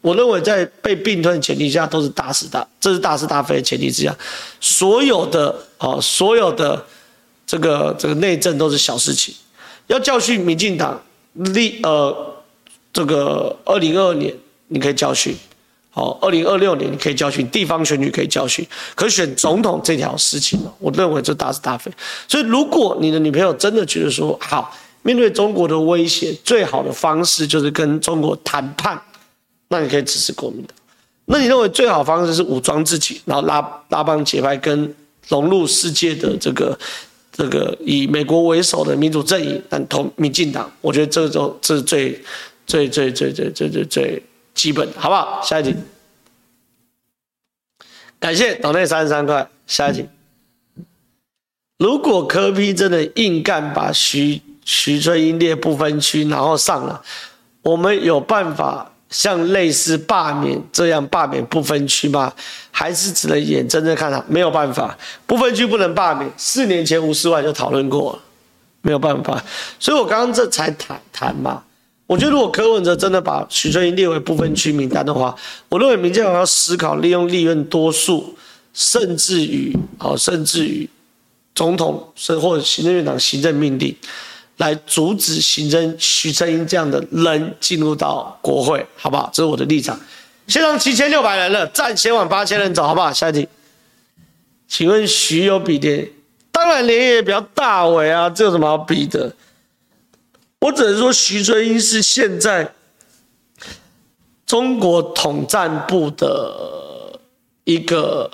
[0.00, 4.16] 我认为在被并吞的前提下，都是大是大，这是大是大非的前提之下，
[4.60, 6.84] 所有的啊，所有的。
[7.44, 9.34] 这个这个内政都是小事情，
[9.88, 11.02] 要教训民进党
[11.34, 12.34] 立呃，
[12.94, 14.34] 这个二零二二年
[14.68, 15.36] 你可以教训，
[15.92, 21.92] 好，二零二六年你可以教训，地方选举可以教训，可选总统这条事情呢，我认为这大是大非。
[22.26, 29.00] 所以如果你的女朋友真的觉得说好，面对中国的威胁，最好的方式就是跟中国谈判，
[29.68, 30.74] 那你可以支持国民党。
[31.26, 34.94] 那你认为最好方式是武装自己，然后拉拉帮结派，跟
[35.28, 36.78] 融入世界的这个。
[37.34, 42.22] 这个以美国为首的民主阵营，但投民进党，我觉得这种这是最
[42.66, 44.22] 最最最最最最
[44.54, 45.40] 基本，好不好？
[45.42, 45.74] 下一题，
[48.18, 49.48] 感谢岛内三十三块。
[49.66, 50.08] 下一题，
[51.78, 57.02] 如果柯 P 真的硬干把徐徐春英列不分区，然后上了，
[57.62, 58.88] 我们有办法？
[59.08, 62.32] 像类似罢免这样罢免不分区吗？
[62.70, 64.24] 还是只能眼睁睁看他？
[64.26, 66.32] 没有办法，不分区不能罢免。
[66.38, 68.22] 四年前吴斯怀就讨论过了，
[68.80, 69.44] 没有办法。
[69.78, 71.62] 所以我刚刚这才谈谈嘛。
[72.12, 75.34] 我觉得如果柯文哲真的把徐春英列为不分区名单的话，
[75.70, 78.36] 我认为民进党要思考利用利润多数，
[78.74, 79.74] 甚至于
[80.18, 80.86] 甚至于
[81.54, 83.96] 总统甚或行政院长行政命令，
[84.58, 89.30] 来阻止行政徐春英这样的人进入到国会，好不好？
[89.32, 89.98] 这是我的立场。
[90.46, 93.10] 现场七千六百人了，站先往八千人走，好不好？
[93.10, 93.48] 下一题，
[94.68, 96.10] 请问徐有比的？
[96.50, 99.34] 当然连也比较大尾啊，这有什么好比的？
[100.62, 102.72] 我只能说徐春英是现在
[104.46, 107.18] 中国统战部的
[107.64, 108.30] 一个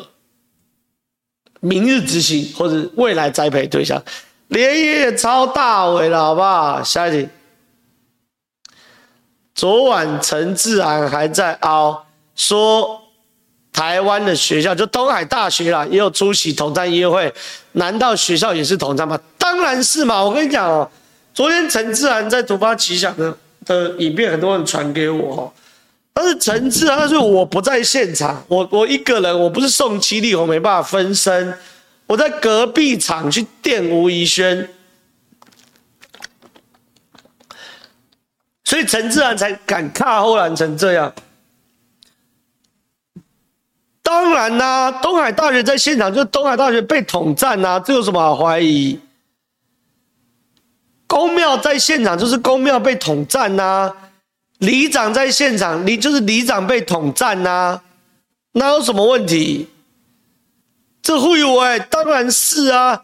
[1.60, 4.02] 明日之星或者未来栽培对象。
[4.48, 6.82] 连爷也超大伟了，好不好？
[6.82, 7.26] 下一题。
[9.54, 13.00] 昨晚陈志安还在凹说，
[13.72, 17.32] 台湾的学校就东海大学啦，也有出席统战音乐会，
[17.72, 19.18] 难道学校也是统战吗？
[19.38, 20.22] 当然是嘛！
[20.22, 20.90] 我跟你讲哦，
[21.38, 25.54] 昨天陈智菡在突发奇想的的影片，很多人传给我，
[26.12, 31.56] 但是陈智菡，但是我不在现场，我我一个人，我不是宋七力，我没办法分身。
[32.08, 34.68] 我在隔壁场去电吴怡轩，
[38.64, 41.14] 所以陈智菡才敢卡后来成这样。
[44.02, 48.98] 当然啦、啊，东海大学在现场，就是东海大学被统战呐、啊，这有什么好怀疑？
[51.08, 53.96] 宫庙在现场就是宫庙被统战呐、啊，
[54.58, 57.82] 里长在现场，里就是里长被统战呐、啊，
[58.52, 59.66] 那有什么问题？
[61.02, 63.02] 这会有哎，当然是啊。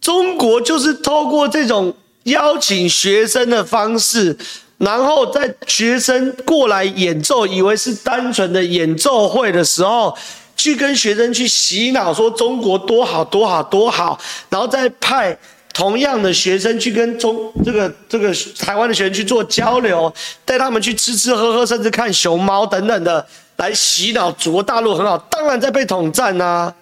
[0.00, 4.38] 中国就是透过这种邀请学生的方式，
[4.78, 10.16] 然后在学生过来演奏，以为是单纯的演奏会的时候，
[10.56, 15.38] 去跟学生去洗脑，说中国多好多好多好，然后再派
[15.80, 20.12] 同样的学生去跟中这个这个台湾的学生去做交流，
[20.44, 23.26] 带他们去吃吃喝喝，甚至看熊猫等等的。
[23.56, 26.74] 来洗脑，祖国大陆很好，当然在被统战呐、啊，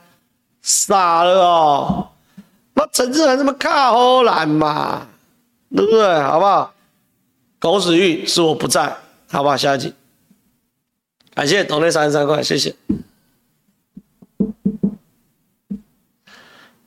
[0.62, 2.08] 傻了哦！
[2.74, 5.06] 那陈智菡这么卡后来嘛，
[5.76, 6.20] 对不对？
[6.20, 6.74] 好不好？
[7.60, 8.96] 狗屎运是我不在，
[9.30, 9.56] 好不好？
[9.56, 9.94] 下一集，
[11.34, 12.74] 感谢同类三十三块，谢谢。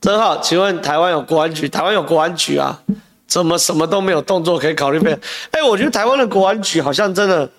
[0.02, 1.66] 真好，请问台湾有国安局？
[1.66, 2.82] 台湾有国安局啊？
[3.26, 5.20] 怎么什么都没有动作可以考虑配合？
[5.52, 7.50] 哎，我觉得台湾的国安局好像真的。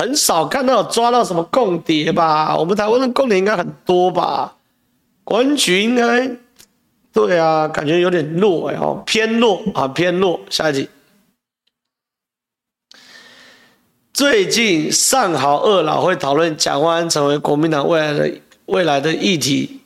[0.00, 2.56] 很少看到抓到什么共谍吧？
[2.56, 4.54] 我们台湾的共谍应该很多吧？
[5.24, 6.30] 国安局应该，
[7.12, 10.38] 对啊，感觉有点弱哎哦，偏弱啊，偏弱。
[10.50, 10.88] 下一集，
[14.12, 18.32] 最近上好二老会讨论蒋万安成为国民党未来的
[18.66, 19.77] 未来的议题，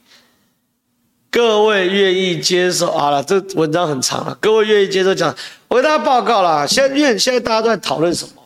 [1.33, 2.93] 各位愿意接受？
[2.93, 5.35] 好了，这文章很长了，各位愿意接受讲？
[5.67, 8.43] 我给大家报告了，现在因为现在大家都在讨论什么？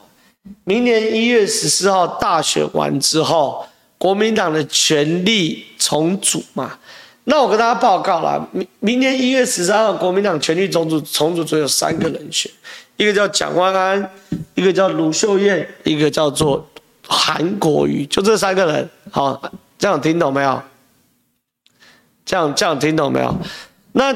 [0.63, 3.67] 明年一月十四号大选完之后，
[3.99, 6.79] 国民党的权力重组嘛？
[7.25, 12.49] 那我跟大家报告了，明明年一月十三号国民党权力重组重组只有三个人选，
[12.99, 14.11] 一个叫蒋万安，
[14.55, 16.65] 一个叫卢秀燕，一个叫做
[17.09, 18.89] 韩国瑜，就这三个人。
[19.11, 19.43] 好，
[19.77, 20.63] 这样听懂没有？
[22.27, 23.35] 这样这样听懂没有？
[23.93, 24.15] 那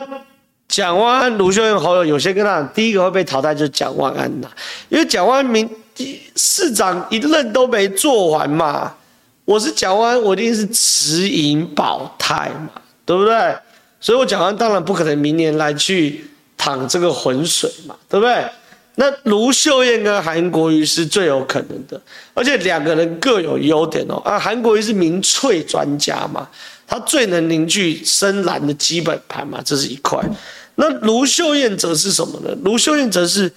[0.68, 4.48] 蒋万安、卢秀燕、侯友，有些跟他讲，第一个会被淘汰就是蒋万安呐，
[4.90, 5.66] 因为蒋万安明。
[6.34, 8.94] 市长一任都没做完嘛，
[9.44, 12.70] 我是蒋万安，我一定是持盈保泰嘛，
[13.04, 13.54] 对不对？
[14.00, 16.24] 所以我蒋万安当然不可能明年来去
[16.56, 18.42] 淌这个浑水嘛，对不对？
[18.94, 22.00] 那卢秀燕跟韩国瑜是最有可能的，
[22.32, 24.16] 而且两个人各有优点哦。
[24.24, 26.48] 啊，韩国瑜是民粹专家嘛，
[26.90, 30.22] 他最能凝聚深蓝的基本盘嘛，这是一块。
[30.74, 32.54] 那卢秀燕则是什么呢？
[32.64, 33.50] 卢秀燕则是。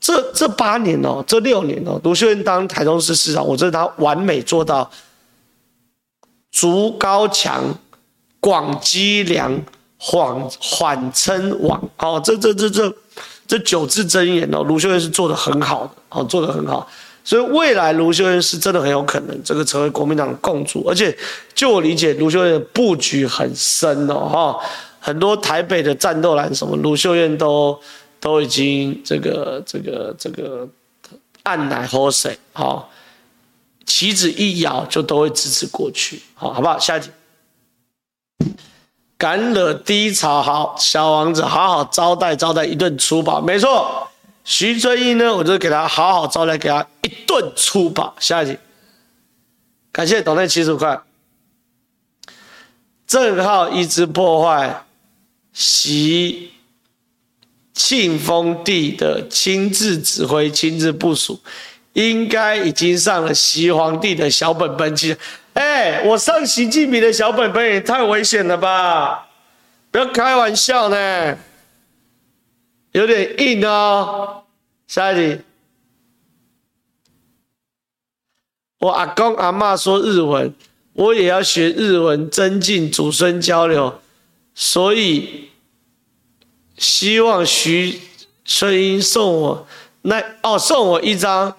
[0.00, 4.90] 这这八年哦，这六年哦，卢秀燕当台中市市长，我觉得她完美做到
[6.50, 7.78] 筑高墙、
[8.40, 9.62] 广积粮、
[9.96, 11.80] 缓缓称王。
[11.98, 12.92] 哦，这这这这
[13.46, 16.88] 这九字真言哦，卢秀燕是做得很好的，哦，做得很好。
[17.24, 21.16] 所以未来卢秀燕是真的很有可能这个成为国民党的共主，而且
[21.54, 24.60] 就我理解，卢秀燕的布局很深哦，哈，
[25.00, 27.78] 很多台北的战斗蓝什么，卢秀燕都。
[28.22, 30.68] 都已经这个这个这个
[31.42, 32.88] 按奶喝水，哈，
[33.84, 36.78] 旗子一摇就都会支持过去，好，好不好？
[36.78, 37.10] 下一题，
[39.18, 44.06] 敢惹低潮，好，小王子好好招待招待一顿粗暴，没错。
[44.44, 48.14] 徐春英呢，我就给他好好招待，给他一顿粗暴。
[48.18, 48.58] 下一集，
[49.90, 51.00] 感谢董内七十五块，
[53.06, 54.84] 正好一直破坏
[55.52, 56.50] 习。
[57.74, 61.40] 庆丰帝的亲自指挥、亲自部署，
[61.94, 65.16] 应该已经上了习皇帝的小本本去。
[65.54, 69.26] 哎，我上习近平的小本本也太危险了吧！
[69.90, 71.38] 不要开玩笑呢。
[72.92, 74.44] 有点硬哦。
[74.86, 75.40] 下一题，
[78.78, 80.54] 我阿公阿嬷说日文，
[80.92, 84.00] 我也要学日文，增进祖孙交流，
[84.54, 85.50] 所以
[86.76, 88.00] 希望徐
[88.44, 89.66] 春英送我
[90.02, 91.56] 那哦，送我一张，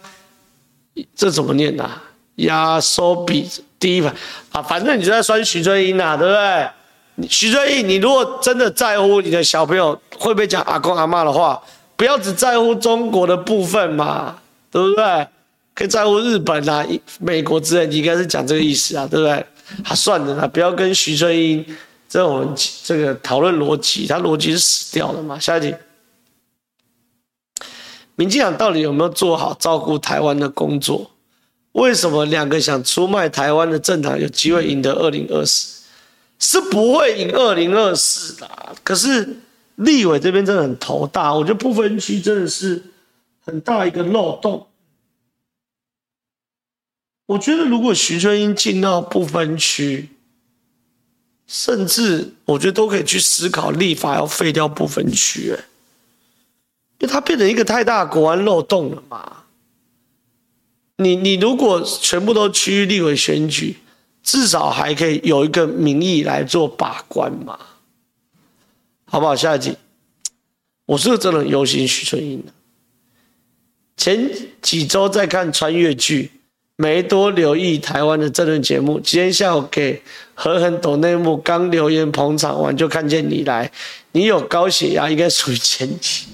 [1.15, 2.03] 这怎么念啊？
[2.35, 4.13] 压缩笔第一排
[4.51, 6.69] 啊，反正你就在酸徐春英呐，对不对？
[7.29, 11.61] 徐春英，你如果真的在乎你的小朋友会不会讲阿公阿嬷的话，
[11.95, 14.39] 不要只在乎中国的部分嘛，
[14.71, 15.27] 对不对？
[15.75, 16.85] 可以在乎日本啊、
[17.19, 19.33] 美国之类，你应该是讲这个意思啊，对不对？
[19.83, 21.65] 啊，算了啦，不要跟徐春英
[22.09, 25.39] 这种这个讨论逻辑，他逻辑是死掉了嘛。
[25.39, 25.75] 下一题，
[28.15, 31.11] 民进党到底有没有做好照顾台湾的工作？
[31.73, 35.82] 为什么两个想出卖台湾的政党有机会赢得二零二四？
[36.39, 38.75] 是不会赢二零二四的。
[38.83, 39.37] 可是
[39.75, 42.83] 立委这边真的很头大，我觉得不分区真的是
[43.45, 44.67] 很大一个漏洞。
[47.25, 50.09] 我觉得如果徐春英进到不分区，
[51.47, 55.63] 甚至我觉得都可以去思考立法要废掉不分区，哎，
[56.99, 59.43] 因为它变成一个太大国安漏洞了嘛。
[60.97, 63.77] 你你如果全部都区域立委选举，
[64.23, 67.59] 至少还可以有一个民意来做把关嘛，
[69.05, 69.35] 好不好？
[69.35, 69.75] 下一集，
[70.85, 72.51] 我是真的很忧心徐春英的。
[73.97, 76.31] 前几周在看穿越剧，
[76.77, 78.99] 没多留意台湾的政论节目。
[78.99, 80.01] 今天下午给
[80.33, 83.71] 何恒抖内幕，刚留言捧场完就看见你来，
[84.13, 86.29] 你有高血压，应该属于前期，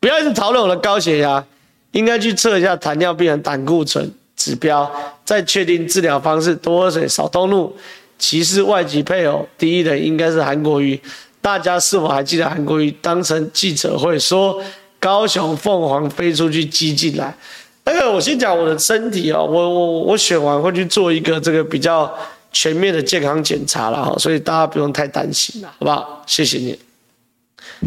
[0.00, 1.46] 不要一直讨论我的高血压。
[1.92, 4.88] 应该去测一下糖尿病人胆固醇指标，
[5.28, 6.56] 再确定治疗方式。
[6.56, 7.76] 多喝水，少动怒。
[8.18, 10.98] 歧视外籍配偶，第一人应该是韩国瑜。
[11.42, 14.58] 大家是否还记得韩国瑜当成记者会说
[14.98, 17.36] 高雄凤凰飞出去鸡进来？
[17.84, 22.10] 那个我先讲我的身体哦，我我我选完会去做一个这个比较
[22.50, 26.24] 全面的健康检查了哈，所以大家不用太担心了，好不好？
[26.26, 26.78] 谢谢你。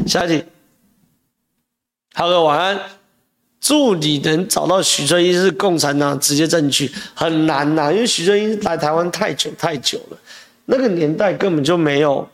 [0.06, 0.44] 下一题，
[2.14, 3.01] 浩哥晚安。
[3.62, 10.18] 助理能找到许春英是共产党直接证据很难呐、因为许春英来台湾太久太久了，
[10.66, 12.28] 那个年代根本就没有，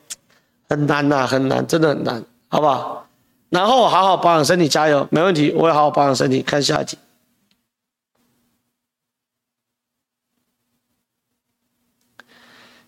[0.69, 3.05] 很难呐、很难，真的很难，好不好？
[3.49, 6.41] 然后好好保养身体，加油，没问题，我会好好保养身体。
[6.41, 6.97] 看下一题，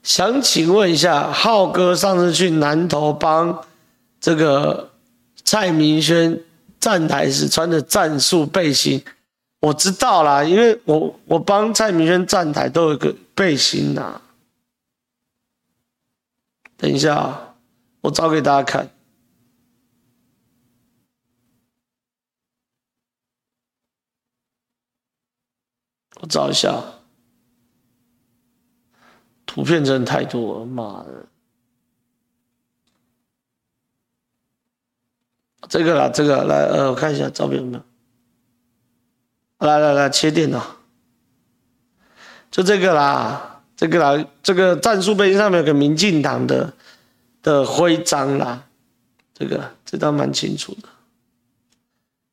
[0.01, 3.65] 想请问一下，浩哥上次去南投帮
[4.21, 4.91] 这个
[5.43, 6.41] 蔡明轩。
[6.79, 9.03] 站台时穿的战术背心，
[9.59, 14.21] 我知道啦，因为我我帮蔡明轩站台都有个背心呐、啊。
[16.77, 17.55] 等一下啊，
[18.01, 18.89] 我找给大家看。
[26.21, 26.83] 我找一下，
[29.45, 31.28] 图片真的太多了，妈的。
[35.69, 37.83] 这个啦，这个来，呃，我看一下照片有没有？
[39.59, 40.65] 来来来，切电脑，
[42.49, 46.73] 就这个啦，这个啦，这个战术背心上面有个民进党的
[47.43, 48.63] 的徽章啦，
[49.33, 50.89] 这个这倒蛮清楚的。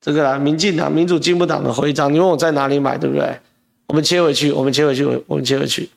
[0.01, 3.41] 这个啦，民进党、民主进步党的徽章，你问我在哪里买，对不对？
[3.89, 5.91] 我们切回去，我们切回去，我们切回去。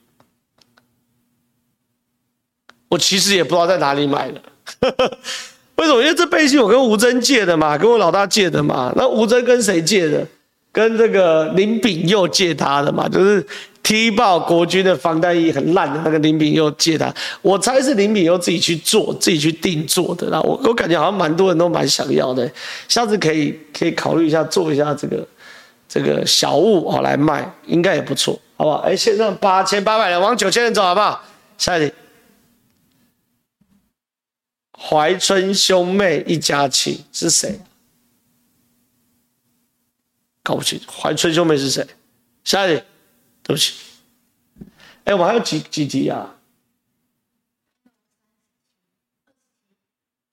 [2.89, 4.41] 我其实也不知道在哪里买的。
[5.79, 6.01] 为什么？
[6.01, 8.91] 因为这背心我跟吴峥借的嘛，跟我老大借的嘛。
[8.97, 10.25] 那吴峥跟谁借的？
[10.71, 13.43] 跟这个林炳佑借他的嘛，就是
[13.81, 17.11] 踢爆国军的防弹衣很烂的那个林炳佑借他。
[17.41, 20.27] 我猜是林炳佑自己去做、自己去定做的。
[20.29, 22.49] 那我我感觉好像蛮多人都蛮想要的，
[22.87, 25.25] 下次可以可以考虑一下做一下这个
[25.87, 28.77] 这个小物哦来卖，应该也不错，好不好？
[28.79, 31.23] 哎，线上八千八百人往九千人走，好不好？
[31.57, 31.91] 下一题。
[34.81, 37.59] 怀春兄妹一家亲是谁？
[40.41, 41.85] 搞不清楚，怀春兄妹是谁？
[42.43, 42.83] 下一题，
[43.43, 43.73] 对不起。
[45.03, 46.35] 哎，我还有几几题啊？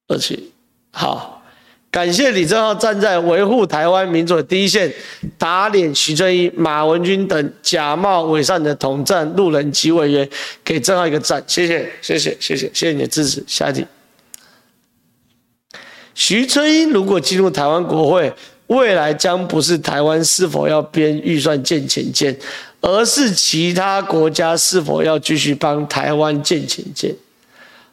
[0.08, 0.52] 二七，
[0.92, 1.42] 好，
[1.90, 4.94] 感谢李正浩站在维护台湾民主的第一线，
[5.36, 10.30] 打脸徐正义、马文君等假冒伪善的统战路人及委员，
[10.62, 13.42] 给正浩一个赞，谢谢，谢谢，谢谢，谢谢你的支持。
[13.48, 13.84] 下一题。
[16.16, 18.32] 徐春英如果进入台湾国会，
[18.68, 22.34] 未来将不是台湾是否要编预算建潜舰，
[22.80, 27.14] 而是其他国家是否要继续帮台湾建潜舰。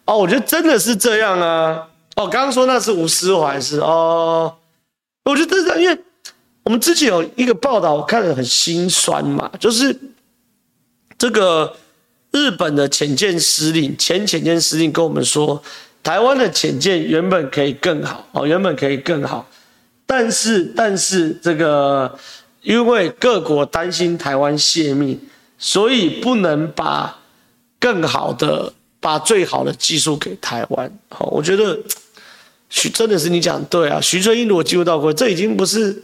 [0.06, 1.90] 哦，我觉得真的是这样啊。
[2.16, 4.56] 哦，刚刚说那是吴思怀是哦，
[5.26, 5.98] 我觉得这是这样，因为
[6.64, 10.00] 我们之前有一个报道，我看了很心酸嘛，就是
[11.18, 11.76] 这个
[12.32, 15.62] 日本的潜舰司令，前潜舰司令跟我们说，
[16.04, 19.50] 台湾的潜舰原本可以更好哦，原本可以更好，
[20.06, 22.20] 但是但是这个
[22.62, 25.18] 因为各国担心台湾泄密，
[25.58, 27.20] 所以不能把
[27.80, 30.92] 更好的、把最好的技术给台湾。
[31.10, 31.80] 好，我觉得。
[32.76, 36.02] 徐真的是你讲对啊，徐春英如果进入到国，这已经不是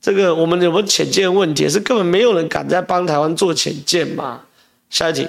[0.00, 4.42] 这个我们有没有潜舰问题，是根本没有人敢在帮台湾做潜舰嘛。
[4.90, 5.26] 下一题，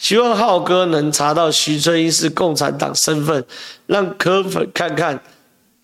[0.00, 3.44] 希望浩哥能查到徐春英是共产党身份，
[3.86, 5.22] 让柯粉看看。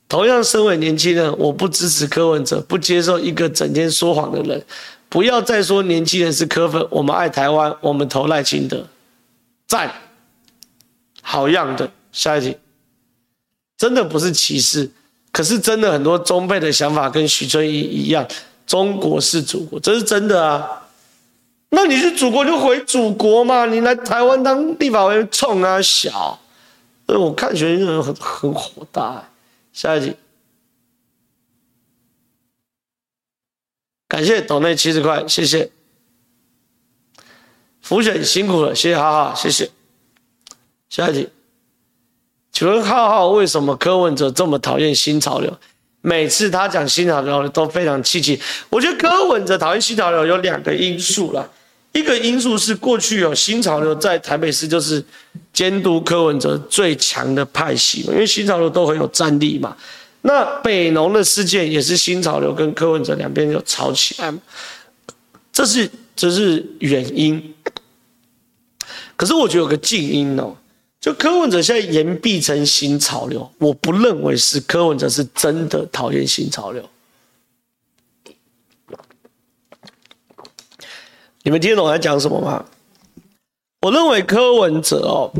[0.08, 4.64] 同样身为年轻人，我不支持柯文哲，不接受一个整天说谎的人。
[5.10, 8.86] 不要再说年轻人是柯粉，我们爱台湾，我们投赖清德，
[9.66, 9.92] 赞。
[11.20, 12.56] 好样的，下一题，
[13.76, 14.90] 真的不是歧视，
[15.30, 18.26] 可是真的很多中辈的想法跟徐春英一样，
[18.66, 20.85] 中国是祖国，这是真的啊。
[21.76, 26.40] 那你是祖国就回祖国嘛，你来台湾当立法委员冲啊小，
[27.06, 29.28] 所以我看学生很很火大。
[29.74, 30.16] 下一题，
[34.08, 35.70] 感谢岛内七十块，谢谢。
[37.82, 39.70] 浮选辛苦了，谢谢哈哈，谢谢。
[40.88, 41.28] 下一题，
[42.52, 45.54] 请问浩浩为什么柯文哲这么讨厌新潮流？
[46.00, 48.40] 每次他讲新潮流都非常气气。
[48.70, 51.46] 我觉得柯文哲讨厌新潮流有两个因素啦，
[51.96, 55.02] 一个因素是过去有新潮流在台北市就是
[55.52, 59.74] 监督柯文哲最强的派系，因为新潮流都很有战力嘛。
[60.22, 64.38] 那北农的事件也是新潮流跟柯文哲两边就吵起来嘛，
[65.52, 67.54] 这是这是原因。
[69.16, 70.54] 可是我觉得有个静音哦。
[71.00, 76.82] 就柯文哲现在言必成新潮流，我不认为是柯文哲是真的讨厌新潮流。
[81.46, 82.64] 你们听懂我在讲什么吗？
[83.82, 85.30] 我认为柯文哲哦，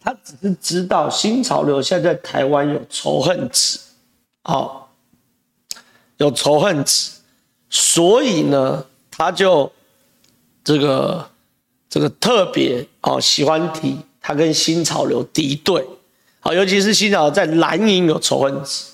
[0.00, 3.78] 他只是知道新潮流现在在台湾有仇恨值，
[4.44, 4.84] 哦，
[6.16, 7.10] 有仇恨值，
[7.68, 9.70] 所以呢，他就
[10.64, 11.28] 这个
[11.86, 13.98] 这个特别哦喜欢提。
[14.22, 15.86] 他跟新潮流敌对，
[16.40, 18.86] 好，尤其是新潮流在蓝营有仇恨值，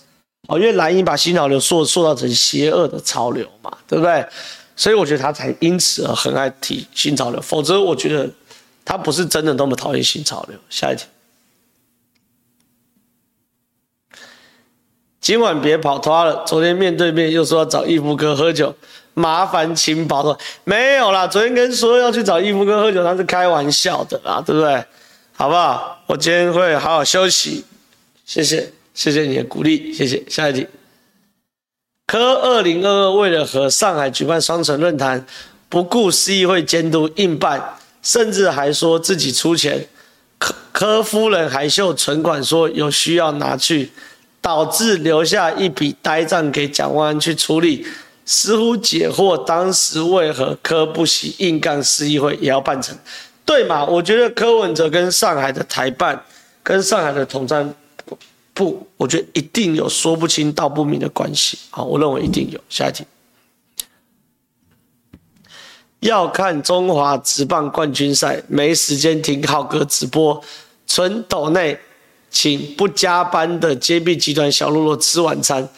[0.49, 4.27] 哦，因为蓝营把新潮流塑塑造成邪恶的潮流嘛，对不对？
[4.77, 8.31] 所以我觉得他才因此而很爱提新潮流，否则我觉得
[8.85, 10.59] 他不是真的那么讨厌新潮流。
[10.69, 11.05] 下一题，
[15.21, 18.77] 今晚别跑脱了，昨天面对面又说要找义夫哥喝酒，
[19.15, 20.37] 麻烦请保重。
[20.65, 24.85] 没有啦，昨天跟说要去找义夫哥喝酒，他是开玩笑的啦，对不对？
[25.33, 26.03] 好不好？
[26.07, 27.65] 我今天会好好休息，
[28.25, 30.23] 谢谢，谢谢你的鼓励，谢谢。
[30.29, 30.67] 下一题，
[32.07, 35.27] 柯二零二二为了和上海举办双城论坛，
[35.69, 39.89] 不顾市议会监督硬办，甚至还说自己出钱，
[40.39, 43.91] 柯柯夫人还秀存款说有需要拿去，
[44.41, 47.85] 导致留下一笔呆账给蒋万安去处理，
[48.25, 52.97] 似乎解惑当时为何柯不惜硬干市议会也要办成。
[53.45, 53.85] 对嘛？
[53.85, 56.23] 我觉得柯文哲跟上海的台办，
[56.63, 57.75] 跟上海的统战
[58.57, 61.59] 不，我觉得一定有说不清道不明的关系。
[61.69, 62.59] 好，我认为一定有。
[62.71, 63.05] 下一题，
[66.01, 70.43] 要看中华职棒冠军赛，没时间听浩哥直播，
[70.87, 71.79] 纯抖内，
[72.31, 75.69] 请不加班的揭臂集团小啰啰吃晚餐，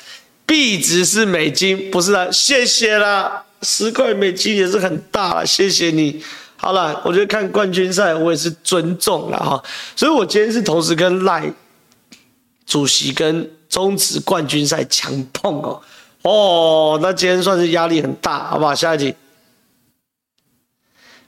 [0.47, 2.31] 币值是美金，不是啊？
[2.31, 6.23] 谢谢啦，十块美金也是很大了，谢谢你。
[6.55, 9.61] 好了，我觉得看冠军赛我也是尊重了哈，
[9.97, 11.53] 所以我今天是同时跟赖
[12.69, 15.83] 主席跟中职冠军赛强碰哦，
[16.23, 18.75] 哦，那今天算是压力很大，好不好？
[18.75, 19.15] 下一集，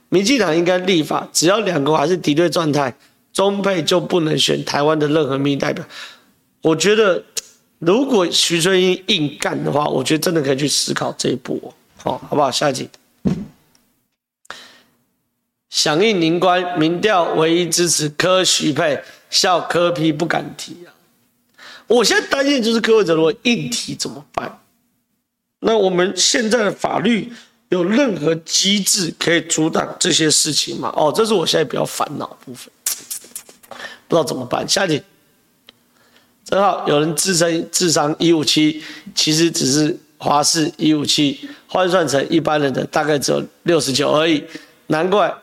[0.09, 2.95] 民进党应该立法，只要两国还是敌对状态，
[3.33, 5.83] 中配就不能选台湾的任何民意代表。
[6.61, 7.23] 我觉得
[7.79, 12.51] 如果徐春英硬干的话，我觉得真的可以去思考这一步，好，好不好？
[12.51, 12.87] 下一集。
[15.71, 20.93] 响应宁官民调，唯一支持柯徐配，笑柯批不敢提啊！
[21.91, 24.59] 我现在担心就是柯文哲如果硬提怎么办？
[25.59, 27.31] 那我们现在的法律
[27.67, 30.91] 有任何机制可以阻挡这些事情吗？
[30.95, 32.71] 哦，这是我现在比较烦恼的部分，
[34.07, 34.67] 不知道怎么办。
[34.67, 35.03] 下一题，
[36.45, 38.81] 正好有人自称智商一五七，
[39.13, 44.41] 其实只是华视一五七，换算成一般人的大概只有六十九而已，
[44.87, 45.33] 难怪。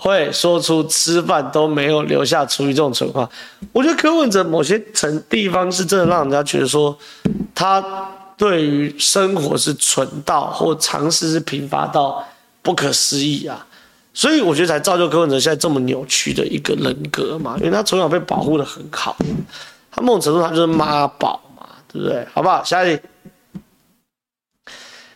[0.00, 3.28] 会说出吃饭都没有留下厨余这种蠢话。
[3.70, 6.96] 我觉得柯文哲某些层地方是真的让人家觉得说，
[7.54, 7.84] 他
[8.38, 12.26] 对于生活是蠢到或常识是贫乏到
[12.62, 13.66] 不可思议啊。
[14.14, 19.16] 所以我觉得才造就柯文哲现在这么扭曲的一个人格嘛，因为他从小被保护得很好，
[19.92, 22.26] 他某种程度他就是妈宝嘛，对不对？
[22.32, 22.64] 好不好？
[22.64, 23.02] 下一题。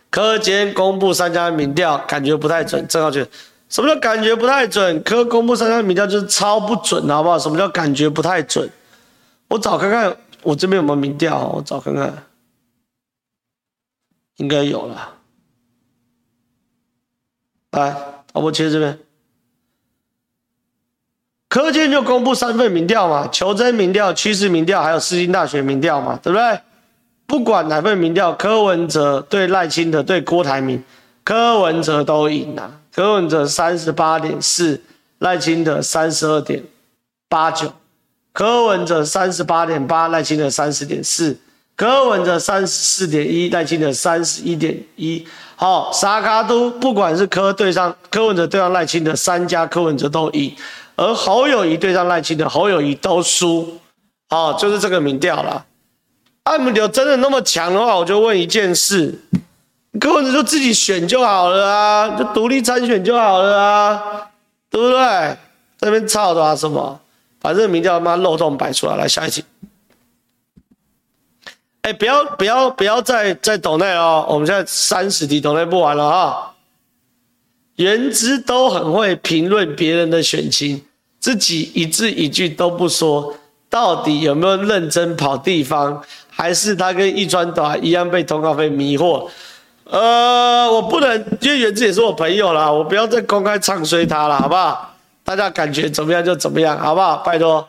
[0.09, 2.87] 柯今天公布三家民调，感觉不太准。
[2.87, 3.29] 正好觉得
[3.67, 5.01] 什么叫感觉不太准？
[5.03, 7.37] 科公布三家民调就是超不准，好不好？
[7.37, 8.69] 什么叫感觉不太准？
[9.47, 11.47] 我找看看，我这边有没有民调？
[11.55, 12.23] 我找看看，
[14.37, 15.13] 应该有了。
[17.71, 17.95] 来，
[18.31, 18.97] 导播切这边。
[21.49, 26.59] 柯今天就公布三份民调嘛，求真民调、趋势民调，还有世新大学民调嘛，对不对？
[27.25, 30.83] 不管哪份民调，柯文哲对赖清德对郭台铭，
[31.23, 32.81] 柯文哲都赢啊。
[32.95, 34.81] 柯文哲三十八点四，
[35.19, 36.63] 赖清德三十二点
[37.27, 37.73] 八九。
[38.31, 41.37] 柯文哲三十八点八，赖清德三十点四。
[41.75, 45.27] 柯文哲三十四点一，赖清德三十一点一。
[45.57, 50.55] 好，沙卡都不管是柯对上柯文哲对上赖清德，三家柯文哲都赢，
[50.95, 53.77] 而侯友宜对上赖清德，侯友宜都输。
[54.29, 55.65] 好，就是这个民调了。
[56.43, 59.19] 阿姆刘真的那么强的话，我就问一件事：
[59.99, 64.29] 柯文哲就自己选就好了啊，就独立参选就好了啊，
[64.69, 65.37] 对不对？
[65.79, 66.99] 这边吵的啊什么？
[67.39, 69.43] 把这个名叫他妈漏洞摆出来，来下一题。
[71.83, 76.51] 哎，不要不要不要再再抖内哦，我们现在三十题抖内不完了啊。
[77.75, 80.83] 原之都很会评论别人的选情，
[81.19, 83.35] 自己一字一句都不说，
[83.69, 86.03] 到底有没有认真跑地方？
[86.29, 89.29] 还是他跟一川短一样被通告费迷惑？
[89.85, 94.95] 呃，我不能，因为原之也是我朋友啦，我不要再公开唱衰他了，好不好？
[95.23, 97.17] 大家感觉怎么样就怎么样，好不好？
[97.17, 97.67] 拜托，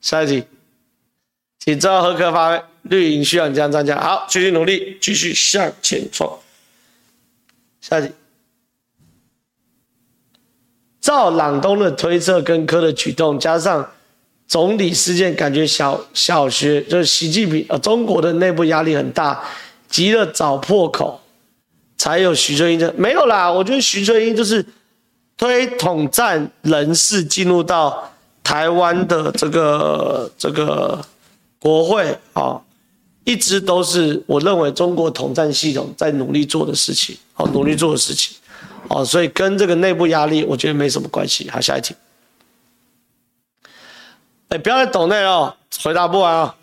[0.00, 0.44] 下一题，
[1.58, 6.38] 请知道何可发绿营需要你这样站起来，好，继续努力，继续向前冲。
[7.80, 8.12] 下一题，
[11.00, 13.90] 照朗东的推测跟柯的举动，加上。
[14.48, 19.42] 总理事件感觉小小学就是习近平呃，中国的内部压力很大，
[19.88, 21.21] 急着找破口，
[22.02, 23.48] 才有徐春英这没有啦。
[23.48, 24.66] 我觉得徐春英就是
[25.36, 31.00] 推统战人士进入到台湾的这个这个
[31.60, 32.60] 国会啊、
[33.22, 38.36] 一直都是我认为中国统战系统在努力做的事情，好、哦、努力做的事情，
[38.88, 41.48] 哦，所以跟这个内部压力我觉得没什么关系。
[41.50, 41.94] 好，下一题。
[44.48, 46.56] 哎，不要再抖内了，回答不完啊！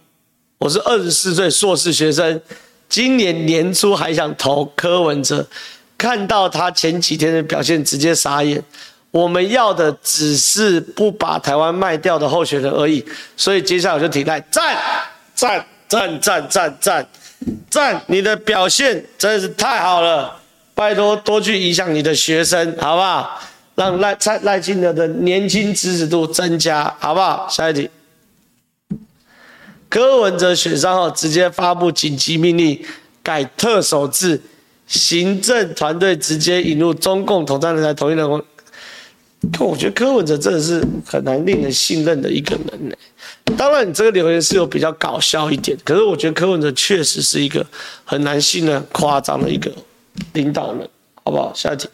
[0.57, 2.41] 我是二十四岁硕士学生，
[2.89, 5.47] 今年年初还想投柯文哲，
[5.97, 8.61] 看到他前几天的表现，直接傻眼。
[9.11, 13.03] 我们要的只是不把台湾卖掉的候选人而已，
[13.37, 14.77] 所以接下来我就提赖赞
[15.33, 17.07] 赞赞赞赞赞
[17.69, 18.01] 赞！
[18.07, 20.35] 你的表现真的是太好了，
[20.75, 23.41] 拜托多去影响你的学生，好不好？
[23.73, 27.47] 让赖蔡赖清德的年轻支持度增加，好不好？
[27.49, 27.89] 下一题，
[29.89, 32.79] 柯文哲选上后直接发布紧急命令，
[33.23, 34.39] 改特首制，
[34.85, 38.29] 行政团队直接引入中共统战人才统一人。
[39.57, 42.95] 我觉得柯文哲真的是很难令人信任的一个人呢。
[43.57, 47.65] 当然，你这个留言是有比较搞笑一点，可是我觉得柯文哲确实是一个
[48.05, 49.71] 很难信任、夸张的一个
[50.33, 50.87] 领导人，
[51.23, 51.51] 好不好？
[51.55, 51.87] 下一题。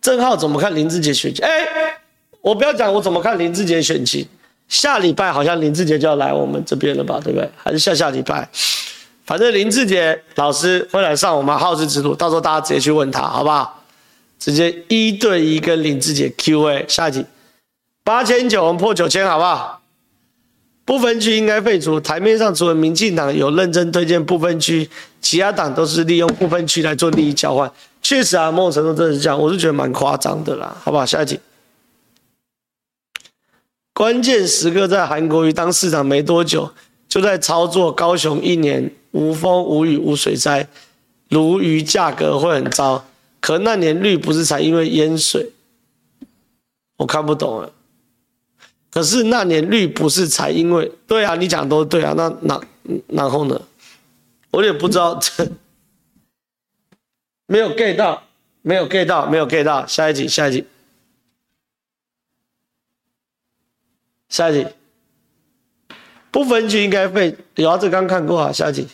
[0.00, 1.44] 郑浩怎么看林志杰选情？
[1.44, 2.00] 哎，
[2.40, 4.26] 我不要讲我怎么看林志杰选情。
[4.72, 7.46] 下礼拜好像林志杰就要来我们这边了吧，对不对？
[7.62, 8.48] 还是下下礼拜？
[9.26, 13.82] 反正林志杰老师会来上我们好事之徒，到时候大家直接去问他，好不好？
[14.38, 16.86] 直接一对一跟林志杰 Q&A。
[16.88, 17.26] 下一题，
[18.02, 19.82] 八千九，我们破九千，好不好？
[20.86, 22.00] 不分区应该废除。
[22.00, 24.88] 台面上除了民进党有认真推荐不分区，
[25.20, 27.70] 其他党都是利用不分区来做利益交换。
[28.00, 31.04] 确实啊，某种程度真的是这样，我是觉得蛮夸张的啦，好不好？
[31.04, 31.38] 下一题，
[33.94, 36.72] 关键时刻在韩国瑜当市长没多久，
[37.08, 40.68] 就在操作高雄一年无风无雨无水灾，
[41.28, 43.04] 鲈鱼价格会很糟。
[43.40, 45.50] 可那年绿不是才因为淹水，
[46.96, 47.72] 我看不懂了。
[48.90, 52.60] 可是那年绿不是才因为，对啊，你讲都对啊，那那
[53.08, 53.60] 然后呢？
[54.50, 55.50] 我也不知道这。
[57.46, 58.22] 没有 get 到，
[58.62, 59.86] 没有 get 到，没有 get 到。
[59.86, 60.64] 下一集，下一集，
[64.32, 64.66] 下一题。
[66.30, 68.50] 不分区应该被，有啊，这刚看过啊。
[68.50, 68.88] 下一题，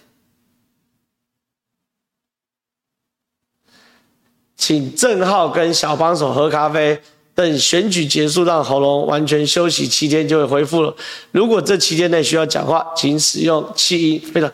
[4.57, 7.01] 请正皓跟小帮手喝咖啡，
[7.37, 10.93] 等选举结束，让喉咙完全休息七天就会恢复了。
[11.31, 14.21] 如果这期间内需要讲话，请使用气音。
[14.21, 14.53] 非常，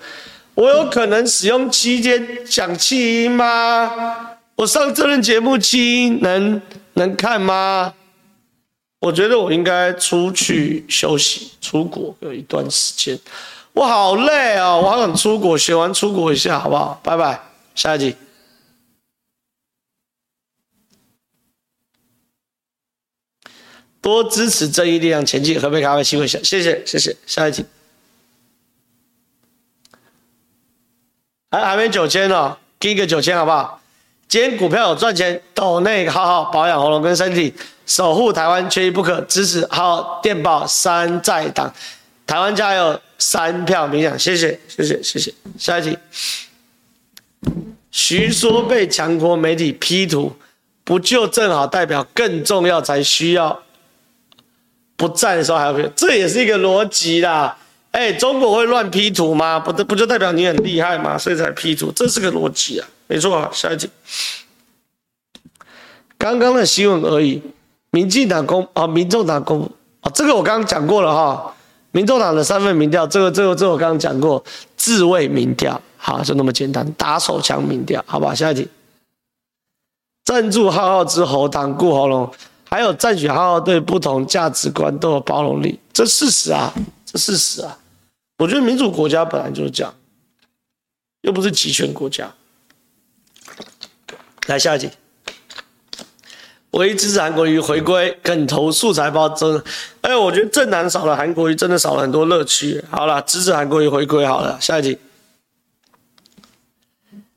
[0.54, 4.36] 我有可能使用七天讲气音吗？
[4.56, 6.60] 我上这轮节目气音能
[6.92, 7.94] 能看吗？
[9.04, 13.20] 我觉得我应该出去休息，出国有一段时间。
[13.74, 16.98] 我好累哦，我好想出国，学完出国一下，好不好？
[17.04, 17.38] 拜拜，
[17.74, 18.16] 下一集。
[24.00, 27.14] 多支持正义力量前进，喝杯咖啡，吸回下，谢谢，谢谢。
[27.26, 27.62] 下一集。
[31.50, 33.82] 还还没九千呢，给一个九千好不好？
[34.28, 37.52] 今天股票有赚钱，抖内好好保养喉咙跟身体。
[37.86, 41.72] 守护台湾缺一不可，支持好电报山寨党，
[42.26, 45.34] 台湾加油，三票冥想，谢谢谢谢谢谢。
[45.58, 45.98] 下一题，
[47.90, 50.34] 徐说被强国媒体 P 图，
[50.82, 53.62] 不就正好代表更重要才需要？
[54.96, 57.58] 不在的时候还要 P，这也是一个逻辑啦。
[57.90, 59.60] 哎，中国会乱 P 图吗？
[59.60, 61.18] 不不就代表你很厉害吗？
[61.18, 63.50] 所以才 P 图，这是个逻辑啊，没错啊。
[63.52, 63.90] 下一题，
[66.16, 67.42] 刚刚的新闻而已。
[67.94, 69.62] 民进党公啊，民众党公
[70.00, 71.54] 啊，这个我刚刚讲过了哈。
[71.92, 74.42] 民众党的三份民调，这个这个这个我刚刚讲过，
[74.76, 78.34] 自卫民调，好，就那么简单，打手枪民调，好吧？
[78.34, 78.68] 下一题，
[80.24, 82.28] 赞助浩浩之喉党顾喉咙，
[82.68, 86.74] 还有赞许浩浩对不同价值观都有包容力，这事实啊，
[87.06, 87.78] 这事实啊。
[88.38, 89.94] 我觉得民主国家本来就是这样，
[91.20, 92.34] 又不是集权国家。
[94.48, 94.90] 来下一题。
[96.74, 99.62] 唯一支持韩国瑜回归，梗投素材包真，
[100.00, 102.82] 哎，我觉得正南少了韩国瑜，真的少了很多乐趣。
[102.90, 104.58] 好了，支持韩国瑜回归好了。
[104.60, 104.98] 下一题，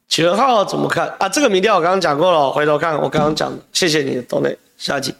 [0.09, 1.29] 请问浩怎么看啊？
[1.29, 4.57] 这个民调我刚刚讲过了，回头看我刚刚讲的，谢谢你的懂内。
[4.75, 5.13] 下一题，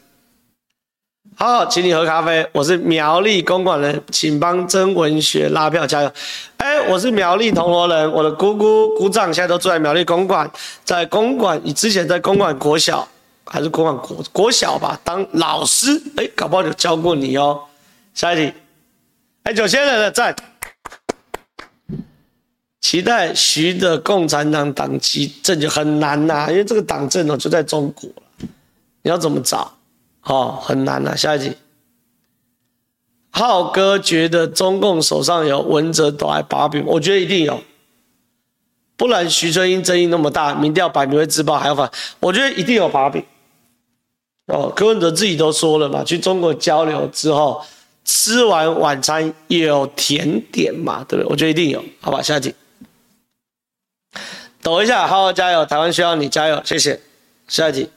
[1.35, 2.47] 好，请你喝咖啡。
[2.53, 6.11] 我是苗栗公馆人，请帮真文学拉票加油。
[6.57, 10.49] 哎，我是苗栗铜锣人，我的姑姑姑丈现在都住在苗栗公馆，
[10.83, 13.07] 在公馆，你之前在公馆国小。
[13.49, 17.61] 还是国国国小吧，当老师，哎，搞不好就教过你哦。
[18.13, 18.53] 下一题，
[19.43, 20.35] 哎，九千人的赞，
[22.81, 28.09] 期待徐的共产党党籍证就很难呐、因为这个党证哦就在中国，
[29.03, 29.77] 你要怎么找？
[30.23, 31.55] 哦，很难呐、下一题，
[33.29, 37.61] 浩哥觉得中共手上有文哲都爱把柄，我觉得一定有，
[38.97, 41.89] 不然徐春英争议那么大，民调摆明会自爆还要反，
[42.19, 43.23] 我觉得一定有把柄。
[44.47, 47.61] 哦，柯文哲自己都说了嘛，去中国交流之后，
[48.05, 51.29] 吃完晚餐有甜点嘛，对不对？
[51.29, 52.21] 我觉得一定有，好吧？
[52.21, 52.55] 下一题，
[54.61, 56.99] 抖一下，好好加油，台湾需要你加油，谢谢。
[57.47, 57.89] 下一题，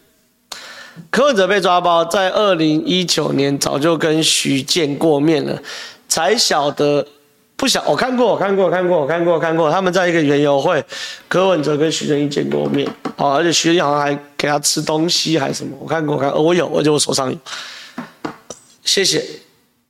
[1.10, 5.62] 柯文哲被抓包，在二零一九年早就跟徐见过面了，
[6.08, 7.06] 才晓得。
[7.60, 9.70] 不想，我看过，我看过，看过，我看过，看过。
[9.70, 10.82] 他们在一个园游会，
[11.28, 12.88] 柯文哲跟徐正义见过面，
[13.18, 15.76] 哦，而且徐正英好像还给他吃东西还是什么。
[15.78, 17.36] 我看过，我看过，我有，而且我手上有。
[18.82, 19.22] 谢谢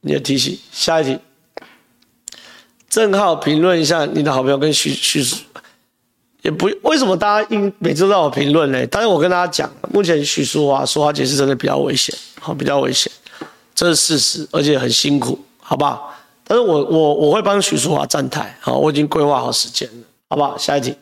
[0.01, 0.59] 你的提醒。
[0.73, 1.17] 下一题，
[2.89, 5.37] 正皓评论一下你的好朋友跟徐徐叔，
[6.43, 8.85] 也不为什么大家应每次都让我评论呢？
[8.91, 13.13] 但是我跟大家讲，目前徐淑华说话解释真的比较危险，好，比较危险，
[13.77, 16.13] 这是事实，而且很辛苦，好不好？
[16.51, 20.59] 但是我我我会帮徐淑华站台，好，我已经规划好时间了，好不好？
[20.59, 20.93] 下一题，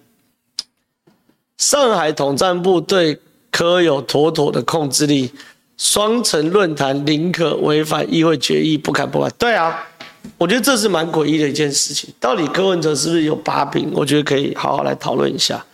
[1.57, 3.19] 上海统战部对
[3.51, 5.33] 柯有妥妥的控制力，
[5.79, 9.33] 双城论坛宁可违反议会决议，不敢不敢。
[9.39, 9.89] 对啊，
[10.37, 12.13] 我觉得这是蛮诡异的一件事情。
[12.21, 13.91] 到底柯文哲是不是有把柄？
[13.95, 15.65] 我觉得可以好好来讨论一下。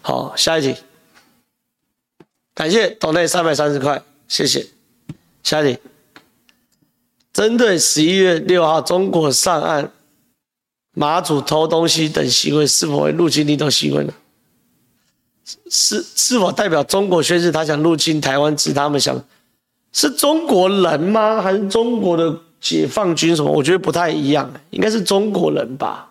[0.00, 0.74] 好，下一题，
[2.54, 4.66] 感谢斗内三百三十块，谢谢。
[5.42, 5.78] 下一题。
[7.32, 9.92] 针对十一月六号中国上岸
[10.94, 14.12] 马祖偷东西等行为，是否会入侵领土行为呢？
[15.70, 18.56] 是是否代表中国宣示他想入侵台湾？
[18.56, 19.20] 指他们想
[19.92, 21.40] 是中国人吗？
[21.40, 23.50] 还是中国的解放军什么？
[23.50, 26.10] 我觉得不太一样，应该是中国人吧？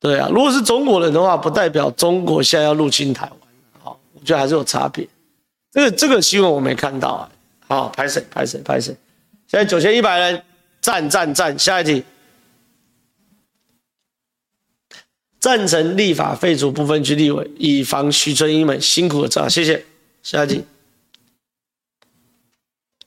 [0.00, 3.38] 对啊，如果是中国人的话，不代表中国现在要入侵台湾。
[3.82, 5.06] 好，我觉得还是有差别。
[5.72, 7.30] 这个这个新闻我没看到啊。
[7.70, 8.20] 好，拍谁？
[8.28, 8.60] 拍谁？
[8.62, 8.92] 拍谁？
[9.46, 10.42] 现在九千一百人，
[10.80, 11.56] 赞赞赞！
[11.56, 12.02] 下一题，
[15.38, 19.48] 赞成立法废除不分区立委，以防徐春英们辛苦的仗。
[19.48, 19.86] 谢谢。
[20.20, 20.64] 下一题，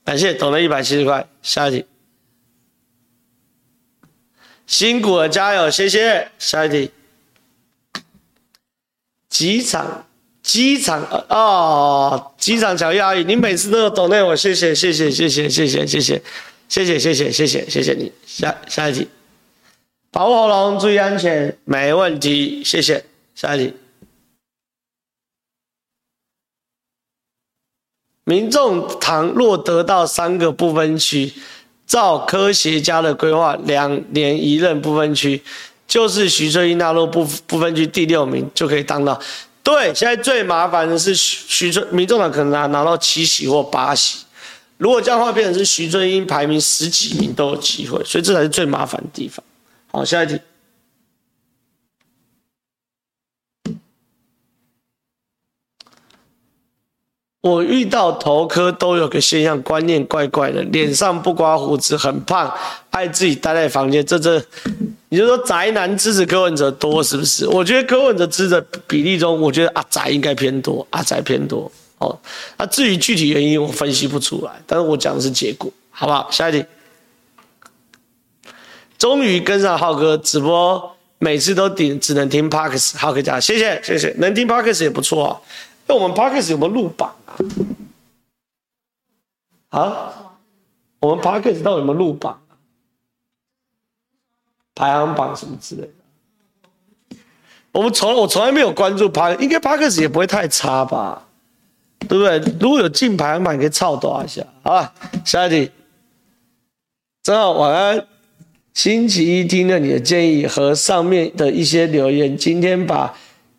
[0.02, 1.28] 感谢懂了一百七十块。
[1.42, 1.86] 下一题，
[4.66, 5.70] 辛苦了，加油！
[5.70, 6.30] 谢谢。
[6.38, 6.90] 下一题，
[9.28, 10.06] 几场
[10.44, 16.22] 机场哦，机场小亚宇，你每次都有懂内我，谢谢谢谢谢谢谢谢谢谢
[16.68, 18.12] 谢谢谢谢谢谢谢你。
[18.26, 19.08] 下下一题，
[20.10, 23.06] 保护喉咙，注意安全，没问题，谢谢。
[23.34, 23.72] 下一题，
[28.24, 31.32] 民众倘若得到三个不分区，
[31.86, 35.42] 照科学家的规划，两年一任不分区，
[35.88, 39.18] 就是徐春英纳入不不分区第六名就可以当到。
[39.64, 44.24] 对，现在最麻烦的是徐徐春，民众党可能拿拿到七席或八席，
[44.76, 49.42] 如果这样的话，变成是徐春英排名十几名都有机会，所以这才是最麻烦的地方。
[49.90, 50.38] 好，下一题。
[57.40, 62.54] 我遇到头科都有个现象，观念怪怪的，脸上不刮胡子，很胖，
[62.90, 64.04] 爱自己待在房间。
[64.04, 64.42] 这这，
[65.14, 67.46] 你就说宅男支持柯文哲多是不是？
[67.46, 71.70] 我觉得柯文哲支持比例中，我觉得阿宅应该偏多，阿宅偏多。
[71.98, 72.18] 哦，
[72.58, 76.28] 那至于具体原因，我分析不出来，但是我讲的是结果，好不好？
[76.32, 76.66] 下一题。
[78.98, 85.40] 终于跟上浩哥直播，每次都顶只能听 Parks，浩哥家，谢谢谢谢，能听 Parks 也不错啊。
[85.86, 87.14] 那我们 Parks 有没有录榜？
[89.68, 90.12] 啊，啊
[90.98, 92.40] 我们 Podcast 到底有没有入榜？
[94.74, 97.16] 排行榜什么之类的？
[97.72, 101.26] 我们从我从来没有关注排应该 Podcast 也不会太差吧？
[102.08, 102.38] 对不对？
[102.60, 104.42] 如果有进排行榜，可以操多一下。
[104.62, 104.94] 好吧，
[105.24, 105.70] 下一题。
[107.22, 108.06] 正好晚安。
[108.74, 113.14] 星期一听了你的建议和上面的一些留言，今天把。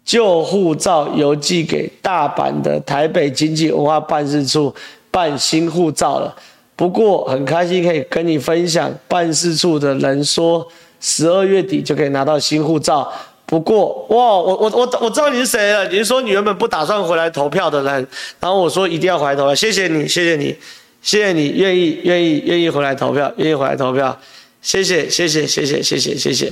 [0.06, 4.72] 旧护照邮寄给大阪的台北经济文化办事处
[5.10, 6.32] 办新护照了，
[6.76, 10.68] 不过很开心可以跟你分享，办事处的人说
[11.08, 13.14] 十二月底就可以拿到新护照。
[13.46, 18.08] 不过哇，我我我我知道你是谁了，你是说你原本不打算回来投票的人，
[18.40, 20.58] 然后我说一定要回来投票，谢谢你，谢谢你，
[21.04, 24.20] 谢谢你愿意愿意愿意回来投票，愿意回来投票，
[24.64, 26.52] 谢谢谢谢谢谢谢谢谢谢。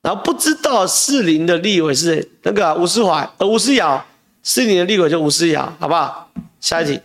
[0.00, 4.02] 然后不知道士林的立委是谁那个吴思怀，呃吴思瑶，
[4.42, 6.30] 士林的立委就吴思瑶，好不好？
[6.58, 6.98] 下一题，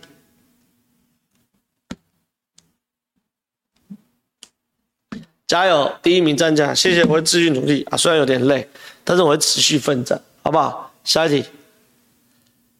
[5.46, 8.68] 加油，第一名战将，谢谢，我会继续努力啊，虽然有点累，
[9.04, 10.92] 但是我会持续奋战，好不好？
[11.04, 11.44] 下一题，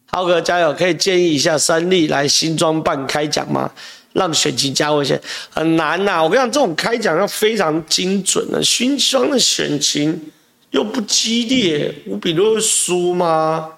[0.07, 3.71] 浩哥加油，可以建议一下三立来新庄办开讲吗？
[4.15, 8.61] 让选情加温些，很难呐、我跟你讲，这种开讲要非常精准的。
[8.65, 10.33] 新庄的选情
[10.71, 13.75] 又不激烈，我比如会输吗？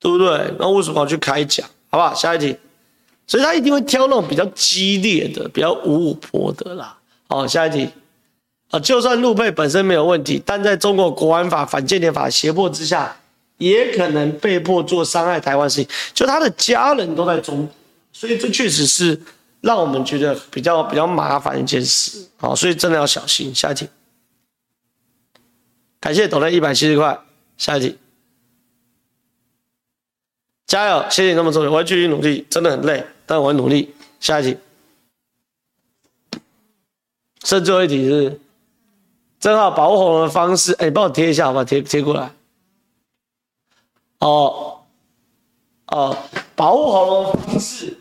[0.00, 0.52] 对不对？
[0.58, 1.66] 那为什么要去开讲？
[1.90, 2.12] 好不好？
[2.12, 2.54] 下一题。
[3.26, 6.98] 所以他一定会挑那种比较激烈的、比较五五波的啦。
[7.28, 7.88] 好，下一题。
[8.70, 13.16] 啊，就算陆配本身没有问题，但在中国国安法、反间谍法胁迫之下，
[13.58, 15.88] 也可能被迫做伤害台湾事情。
[16.14, 17.68] 就他的家人都在中，
[18.12, 19.20] 所以这确实是。
[19.60, 23.52] 让我们觉得比较比较麻烦一件事，好，所以真的要小心。
[23.52, 23.88] 下一题，
[25.98, 27.18] 感谢抖了一百七十块。
[27.56, 27.98] 下一题，
[30.64, 31.04] 加油！
[31.10, 33.92] 谢谢你那么重要，我会继续努力，真的很累，但我会努力。
[34.20, 34.56] 下一题，
[37.42, 38.40] 剩最后一题是，
[39.40, 41.64] 正好保护喉咙的方式，哎，你帮我贴一下好不好？
[41.64, 42.30] 贴贴过来。
[44.20, 44.78] 哦
[45.88, 46.16] 哦，
[46.56, 47.98] 保护喉咙的方式，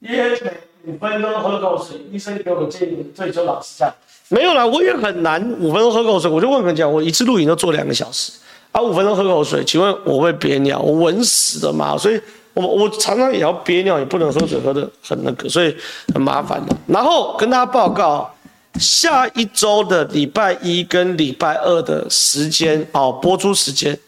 [0.00, 0.40] 耶。
[0.86, 3.94] 五分钟喝口水，医生给我建议，退休老师这样
[4.28, 8.32] 没有啦，我也很难五分钟喝口水，我就问他讲，我一次录影都做两个小时，
[8.72, 12.18] 啊，五分钟喝口水，请问我会憋尿，我稳死的嘛，所以
[12.54, 15.76] 我我常常也要憋尿，也不能喝水喝得很那个，所以
[16.14, 16.74] 很麻烦的。
[16.86, 18.32] 然后跟大家报告，
[18.78, 23.98] 下一周的礼拜一跟礼拜二的时间哦，播出时间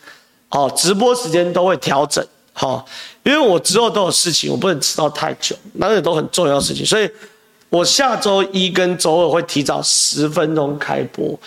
[0.50, 2.86] 哦，直播时间都会调整，好。
[3.22, 7.08] 因为我之后都有事情，我不能迟到太久，那也都很重要的事情，所以
[7.68, 11.38] 我下周一跟周二会提早十分钟开播，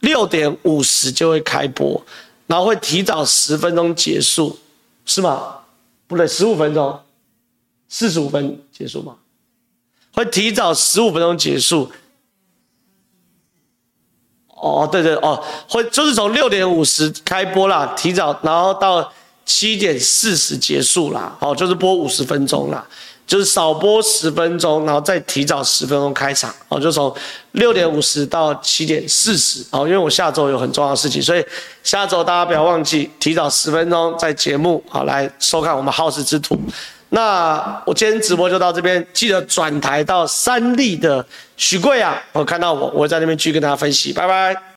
[0.00, 2.02] 六点五十就会开播，
[2.46, 4.58] 然后会提早十分钟结束，
[5.04, 5.56] 是吗？
[6.06, 6.98] 不对，十五分钟，
[7.90, 9.16] 四十五分结束吗？
[10.12, 11.92] 会提早十五分钟结束。
[14.60, 19.12] 哦，对对哦，会就是从六点五十开播啦，提早，然后到。
[19.50, 22.86] 七点四十结束啦，好，就是播五十分钟啦，
[23.26, 27.10] 就是少播十分钟，然后再提早十分钟开场，哦，就从
[27.52, 31.42] 六点五十到七点四十，哦，因为我下周有很重要的事情，所以
[31.82, 36.54] 下周大家不要忘记提早十分钟在节目，好，来收看我们好事之徒。
[37.10, 41.24] 那我今天直播就到这边，记得转台到三立的
[41.56, 44.60] 许贵啊，我看到我，我在那边继续跟大家分析，拜拜。